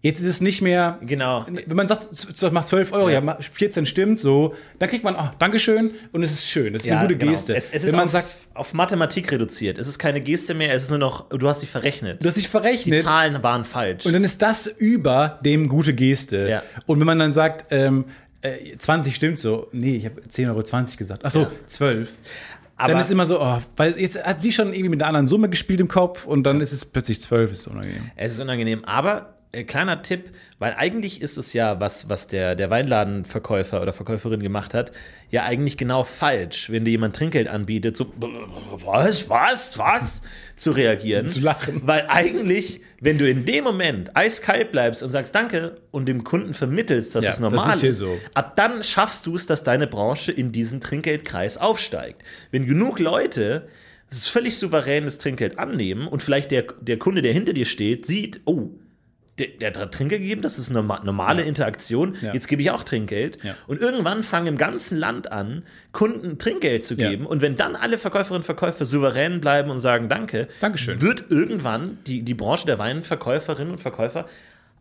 [0.03, 1.45] Jetzt ist es nicht mehr, Genau.
[1.65, 2.07] wenn man sagt,
[2.53, 6.31] macht 12 Euro, ja, ma- 14 stimmt so, dann kriegt man, oh, Dankeschön und es
[6.31, 6.75] ist schön.
[6.75, 7.31] Es ist eine gute genau.
[7.31, 7.55] Geste.
[7.55, 9.79] Es, es ist wenn man auf, sagt, auf Mathematik reduziert.
[9.79, 12.23] Es ist keine Geste mehr, es ist nur noch, du hast dich verrechnet.
[12.23, 14.05] du hast dich Die verrechnet Zahlen waren falsch.
[14.05, 16.47] und dann ist das über dem gute Geste.
[16.47, 16.63] Ja.
[16.85, 18.05] Und wenn man dann sagt, ähm,
[18.43, 21.23] äh, 20 stimmt so, nee, ich habe 10,20 Euro gesagt.
[21.25, 21.51] Ach so, Ja.
[21.65, 22.09] 12.
[22.77, 25.27] Aber dann ist immer so, oh, weil jetzt hat sie schon irgendwie mit einer anderen
[25.27, 28.11] Summe gespielt im Kopf und dann ist es plötzlich 12, ist unangenehm.
[28.15, 28.85] es ist unangenehm.
[28.85, 33.93] Aber äh, kleiner Tipp, weil eigentlich ist es ja, was, was der, der Weinladenverkäufer oder
[33.93, 34.91] Verkäuferin gemacht hat,
[35.29, 40.21] ja eigentlich genau falsch, wenn dir jemand Trinkgeld anbietet, so was, was, was,
[40.55, 41.27] zu reagieren.
[41.27, 41.81] Zu lachen.
[41.85, 46.53] Weil eigentlich, wenn du in dem Moment eiskalt bleibst und sagst Danke und dem Kunden
[46.53, 48.17] vermittelst, dass Ja, es normal das ist hier so.
[48.33, 52.23] ab dann schaffst du es, dass deine Branche in diesen Trinkgeldkreis aufsteigt.
[52.51, 53.67] Wenn genug Leute
[54.09, 58.41] das völlig souveränes Trinkgeld annehmen und vielleicht der, der Kunde, der hinter dir steht, sieht,
[58.45, 58.69] oh,
[59.39, 62.33] der, der hat Trinkgeld gegeben, das ist eine norma- normale Interaktion, Ja.
[62.33, 63.37] jetzt gebe ich auch Trinkgeld.
[63.43, 63.55] Ja.
[63.67, 67.09] Und irgendwann fangen im ganzen Land an, Kunden Trinkgeld zu Ja.
[67.09, 67.25] geben.
[67.25, 71.01] Und wenn dann alle Verkäuferinnen und Verkäufer souverän bleiben und sagen Danke, Dankeschön.
[71.01, 74.27] wird irgendwann die, die Branche der Weinverkäuferinnen und Verkäufer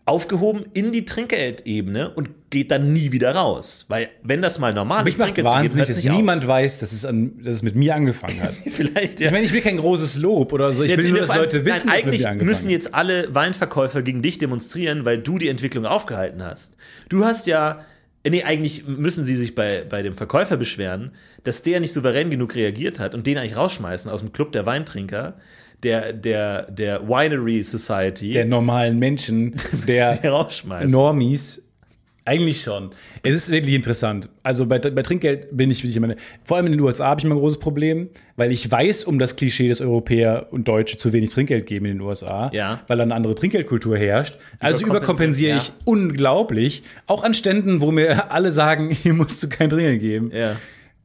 [0.07, 3.87] aufgehoben in die Trinkgeldebene und geht dann nie wieder raus.
[3.89, 7.43] Weil wenn das mal normal Mich ist, Trinkgeld wahnsinnig, dass niemand weiß, dass es, an,
[7.43, 8.51] dass es mit mir angefangen hat.
[8.51, 8.63] auf.
[8.71, 9.27] Vielleicht, ja.
[9.27, 10.85] Ich meine, ich will kein großes Lob oder so.
[10.85, 12.71] Ich Ja, will nur, dass Leute wissen, nein, dass es mit eigentlich mir angefangen müssen
[12.71, 16.75] jetzt alle Weinverkäufer gegen dich demonstrieren, weil du die Entwicklung aufgehalten hast.
[17.09, 17.81] Du hast ja,
[18.25, 21.11] nee, eigentlich müssen sie sich bei, bei dem Verkäufer beschweren,
[21.43, 24.67] dass der nicht souverän genug reagiert hat und den eigentlich rausschmeißen aus dem Club der
[24.67, 25.35] Weintrinker.
[25.83, 29.55] Der, der, der Winery Society Der normalen Menschen,
[29.87, 30.19] der.
[30.87, 31.63] Normies.
[32.29, 32.91] Eigentlich schon.
[33.23, 34.29] Es ist wirklich interessant.
[34.43, 37.21] Also bei, bei Trinkgeld bin ich, wie ich meine, vor allem in den USA habe
[37.21, 40.97] ich immer ein großes Problem, weil ich weiß um das Klischee, dass Europäer und Deutsche
[40.97, 42.81] zu wenig Trinkgeld geben in den USA, Ja.
[42.89, 44.39] weil da eine andere Trinkgeldkultur herrscht.
[44.59, 45.57] Also überkompensiere ja.
[45.59, 50.31] ich unglaublich, auch an Ständen, wo mir alle sagen, hier musst du kein Trinkgeld geben.
[50.35, 50.57] Ja.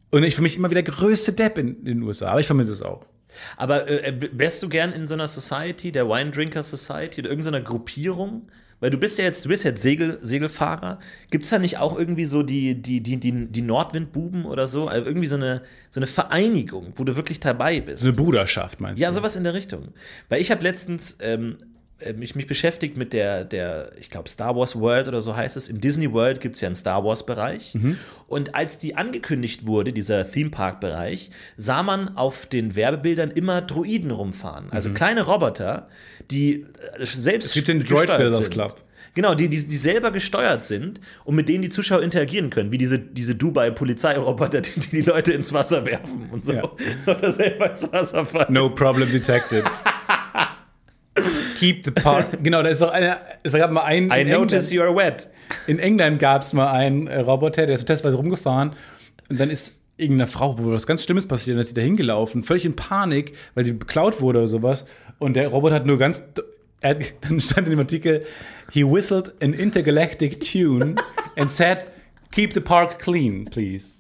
[0.10, 2.48] Und ich für mich immer wieder der größte Depp in, in den USA, aber ich
[2.48, 3.06] vermisse es auch.
[3.58, 7.62] Aber äh, wärst du gern in so einer Society, der Wine Drinker Society oder irgendeiner
[7.62, 8.48] Gruppierung?
[8.80, 10.98] Weil du bist ja jetzt, du bist jetzt Segel, Segelfahrer.
[11.30, 14.88] Gibt es da nicht auch irgendwie so die, die, die, die, die Nordwindbuben oder so?
[14.88, 15.62] Also irgendwie so eine,
[15.92, 18.04] so eine Vereinigung, wo du wirklich dabei bist.
[18.04, 19.14] Eine Bruderschaft, meinst Ja, du?
[19.16, 19.90] sowas in der Richtung.
[20.30, 21.66] Weil ich habe letztens ähm, äh,
[22.16, 25.68] mich, mich beschäftigt mit der, der ich glaube, Star Wars World oder so heißt es.
[25.68, 27.76] Im Disney World gibt es ja einen Star Wars-Bereich.
[28.28, 34.12] Und als die angekündigt wurde, dieser Theme Park-Bereich, sah man auf den Werbebildern immer Droiden
[34.12, 34.72] rumfahren.
[34.72, 35.90] Also kleine Roboter,
[36.30, 36.66] die
[36.98, 37.48] äh, selbst.
[37.48, 38.54] Es gibt den Droid Builders sind.
[38.54, 38.76] Club.
[39.14, 42.78] Genau, die, die, die selber gesteuert sind und mit denen die Zuschauer interagieren können, wie
[42.78, 46.54] diese, diese Dubai-Polizeiroboter, die, die die Leute ins Wasser werfen und so.
[46.54, 46.64] Ja.
[47.08, 48.54] Oder selber ins Wasser fallen.
[48.54, 49.66] No problem detected.
[51.62, 52.40] Keep the park.
[52.44, 53.20] Genau, da ist auch einer.
[53.44, 54.12] Es gab mal einen.
[54.12, 55.30] I notice you're wet.
[55.68, 58.72] in England gab es mal einen äh, Roboter, der ist so testweise rumgefahren.
[59.30, 62.44] Und dann ist irgendeine Frau, wo was ganz Schlimmes passiert, dann ist sie da hingelaufen,
[62.44, 64.86] völlig in Panik, weil sie beklaut wurde oder sowas.
[65.20, 66.24] Und der Roboter hat nur ganz.
[66.80, 68.26] Er, dann stand in dem Artikel,
[68.72, 70.96] he whistled an intergalactic tune
[71.38, 71.86] and said,
[72.32, 74.00] keep the park clean, please.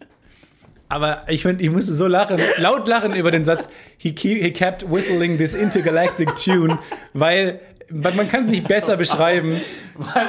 [0.91, 4.51] Aber ich finde, ich musste so lachen, laut lachen über den Satz, he, keep, he
[4.51, 6.79] kept whistling this intergalactic tune,
[7.13, 9.61] weil man kann es nicht besser beschreiben.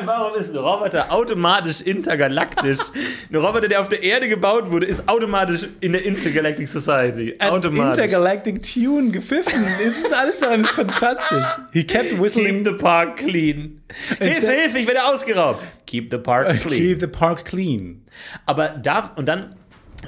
[0.04, 2.78] Warum ist ein Roboter automatisch intergalaktisch?
[3.28, 7.34] ein Roboter, der auf der Erde gebaut wurde, ist automatisch in der Intergalactic Society.
[7.40, 8.04] Automatisch.
[8.04, 9.64] Intergalactic Tune gepfiffen.
[9.84, 11.44] Es ist alles daran ist fantastisch.
[11.72, 12.64] He kept Keep whistling.
[12.64, 13.82] the park clean.
[14.20, 15.64] Hilfe, Hilfe, ich werde ausgeraubt.
[15.86, 16.80] Keep the park clean.
[16.80, 18.04] Keep the park clean.
[18.46, 19.56] Aber da, und dann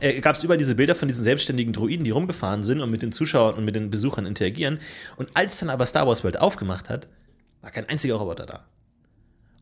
[0.00, 3.02] äh, gab es über diese Bilder von diesen selbstständigen Droiden, die rumgefahren sind und mit
[3.02, 4.78] den Zuschauern und mit den Besuchern interagieren.
[5.16, 7.08] Und als dann aber Star Wars World aufgemacht hat,
[7.62, 8.64] war kein einziger Roboter da.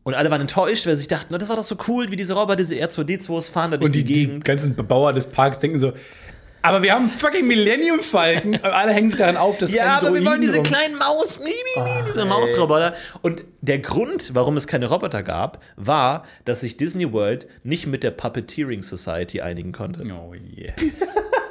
[0.03, 2.33] Und alle waren enttäuscht, weil sie sich dachten, das war doch so cool, wie diese
[2.33, 4.45] Roboter, diese R2D2s fahren da durch Und die, die die Gegend.
[4.45, 5.93] ganzen Bebauer des Parks denken so,
[6.63, 8.55] aber wir haben fucking Millennium Falken.
[8.63, 11.45] Alle hängen sich daran auf, dass Ja, aber wir wollen diese rum- kleinen Maus, mi,
[11.75, 12.95] mi, mi, diese Mausroboter.
[13.21, 18.01] Und der Grund, warum es keine Roboter gab, war, dass sich Disney World nicht mit
[18.03, 20.03] der Puppeteering Society einigen konnte.
[20.11, 21.01] Oh yes.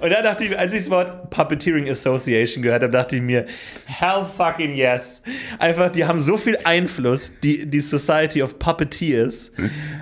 [0.00, 3.46] Und da dachte ich, als ich das Wort Puppeteering Association gehört habe, dachte ich mir,
[3.86, 5.22] hell fucking yes.
[5.58, 9.52] Einfach, die haben so viel Einfluss, die, die Society of Puppeteers,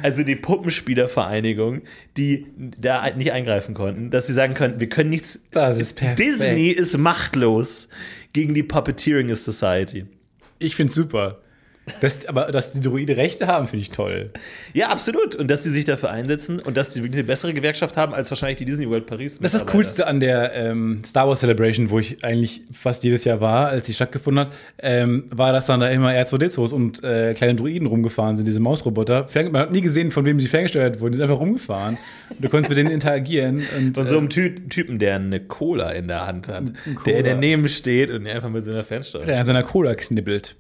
[0.03, 1.83] also die Puppenspielervereinigung,
[2.17, 5.41] die da nicht eingreifen konnten, dass sie sagen können, wir können nichts.
[5.51, 6.19] Das ist perfekt.
[6.19, 7.89] Disney ist machtlos
[8.33, 10.07] gegen die Puppeteering Society.
[10.59, 11.44] Ich find's super.
[12.01, 14.31] Das, aber dass die Droide Rechte haben, finde ich toll.
[14.73, 15.37] Ja, absolut.
[15.37, 18.31] Und dass sie sich dafür einsetzen und dass sie wirklich eine bessere Gewerkschaft haben als
[18.31, 19.39] wahrscheinlich die Disney World Paris.
[19.39, 19.73] Das ist das.
[19.73, 23.87] Coolste an der ähm, Star Wars Celebration, wo ich eigentlich fast jedes Jahr war, als
[23.87, 28.37] sie stattgefunden hat, ähm, war, dass dann da immer R2D2s und äh, kleine Druiden rumgefahren
[28.37, 29.27] sind, diese Mausroboter.
[29.35, 31.13] Man hat nie gesehen, von wem sie ferngesteuert wurden.
[31.13, 31.99] Die sind einfach rumgefahren.
[32.31, 33.63] Und du konntest mit denen interagieren.
[33.77, 36.65] Und, Von so einem äh, Ty Typen, der eine Cola in der Hand hat,
[37.07, 39.27] der daneben steht und einfach mit so einer Fernsteuerung.
[39.29, 40.57] der an seiner Cola knibbelt.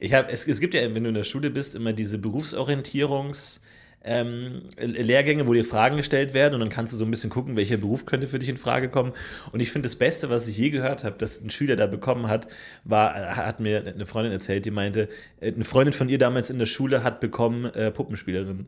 [0.00, 3.60] Ich hab, es, es gibt ja, wenn du in der Schule bist, immer diese Berufsorientierungs-
[4.04, 7.56] ähm, Lehrgänge, wo dir Fragen gestellt werden und dann kannst du so ein bisschen gucken,
[7.56, 9.12] welcher Beruf könnte für dich in Frage kommen.
[9.52, 12.28] Und ich finde das Beste, was ich je gehört habe, dass ein Schüler da bekommen
[12.28, 12.48] hat,
[12.84, 15.08] war, äh, hat mir eine Freundin erzählt, die meinte,
[15.40, 18.66] äh, eine Freundin von ihr damals in der Schule hat bekommen äh, Puppenspielerin.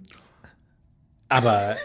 [1.29, 1.77] Aber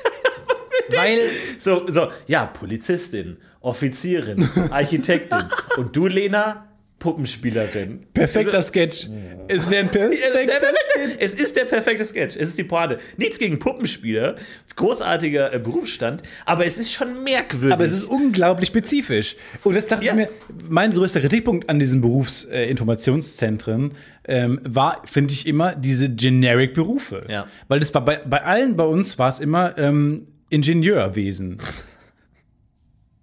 [0.90, 1.20] weil
[1.58, 5.44] So, so, ja, Polizistin, Offizierin, Architektin.
[5.78, 6.69] Und du, Lena,
[7.00, 8.02] Puppenspielerin.
[8.14, 9.08] perfekter Also- Sketch.
[9.48, 12.36] Es wäre ein perfekter perfekte, es ist der perfekte Sketch.
[12.36, 13.00] Es ist die Pointe.
[13.18, 14.36] Nichts gegen Puppenspieler,
[14.76, 17.74] großartiger äh, Berufsstand, aber es ist schon merkwürdig.
[17.74, 19.36] Aber es ist unglaublich spezifisch.
[19.64, 20.12] Und das dachte Ja.
[20.12, 20.30] ich mir,
[20.70, 23.94] mein größter Kritikpunkt an diesen Berufsinformationszentren
[24.28, 27.26] ähm, war, finde ich, immer diese generic Berufe.
[27.30, 27.48] Ja.
[27.68, 31.58] Weil das war bei, bei allen bei uns war es immer ähm, Ingenieurwesen.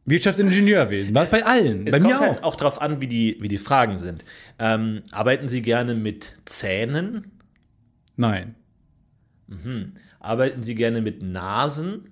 [0.06, 1.14] Wirtschaftsingenieurwesen.
[1.14, 1.86] War es bei allen.
[1.86, 2.52] es bei kommt mir halt auch.
[2.52, 4.24] auch darauf an, wie die, wie die Fragen sind.
[4.58, 7.32] Ähm, arbeiten Sie gerne mit Zähnen?
[8.16, 8.54] Nein.
[10.20, 12.10] Arbeiten Sie gerne mit Nasen?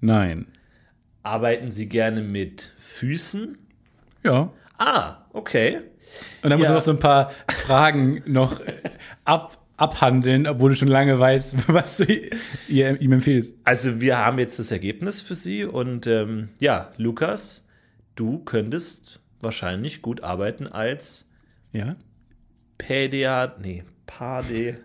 [0.00, 0.46] Nein.
[1.22, 3.58] Arbeiten Sie gerne mit Füßen?
[4.22, 4.52] Ja.
[4.78, 5.80] Ah, okay.
[6.42, 6.74] Und dann musst Ja.
[6.74, 7.30] du noch so ein paar
[7.66, 8.74] Fragen noch äh,
[9.24, 12.06] ab, abhandeln, obwohl du schon lange weißt, was du
[12.68, 13.56] ihr, ihm empfiehlst.
[13.64, 17.66] Also wir haben jetzt das Ergebnis für Sie und ähm, ja, Lukas,
[18.14, 21.28] du könntest wahrscheinlich gut arbeiten als
[21.72, 21.96] Ja?
[22.78, 24.78] Pädiat, nee, Pade,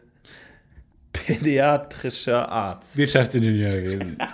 [1.14, 2.98] pädiatrischer Arzt.
[2.98, 4.18] Wirtschaftsingenieur gewesen.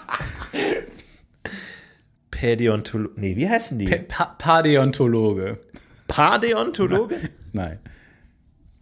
[2.31, 3.87] Pädiontologe, nee, wie heißen die?
[3.87, 5.57] Pa Paläontologe.
[6.07, 7.15] Paläontologe?
[7.53, 7.79] Nein.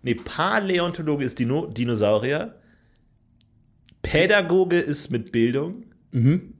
[0.03, 2.55] Nee, Paläontologe ist Dino Dinosaurier.
[4.01, 5.85] Pädagoge ist mit Bildung.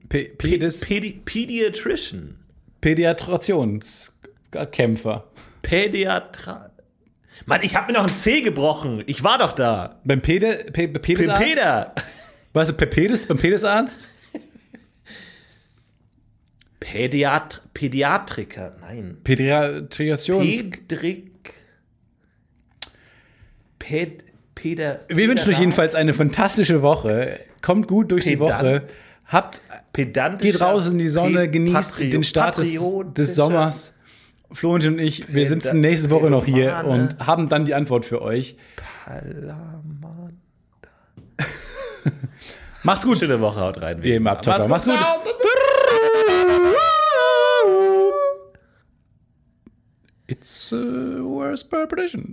[0.08, 2.38] P Pedis Pädi Pediatrician.
[2.80, 5.30] Pädiatrationskämpfer.
[5.62, 6.70] Pädiatra.
[7.46, 9.04] Mann, ich hab mir noch ein C gebrochen.
[9.06, 10.00] Ich war doch da.
[10.04, 11.42] Beim Pede, Pe Pedisarzt?
[11.42, 11.94] Peder.
[12.54, 14.08] Weißt du, Pedis, beim Pedisarzt?
[16.80, 18.74] Pädiat Pädiatriker.
[18.80, 19.18] Nein.
[19.22, 20.70] Pädiatriations...
[20.70, 21.33] Pedrik.
[23.86, 24.24] Ped
[24.54, 25.00] Peder.
[25.08, 27.38] Wir wünschen euch jedenfalls eine fantastische Woche.
[27.60, 28.82] Kommt gut durch die Pedant- Woche.
[29.26, 29.60] Habt,
[29.92, 32.78] geht raus in die Sonne, Pe- genießt Patrio- den Start des,
[33.14, 33.94] des Sommers.
[34.52, 38.06] Florentin und ich, wir Peda- sitzen nächste Woche noch hier und haben dann die Antwort
[38.06, 38.56] für euch.
[39.04, 40.40] Palaman.
[42.82, 43.18] Macht's gut.
[43.18, 44.02] Schöne Woche, haut rein.
[44.02, 44.68] Wie immer, Abtopper.
[44.68, 44.94] Macht's gut.
[50.26, 50.76] It's uh,
[51.22, 52.32] worst prediction.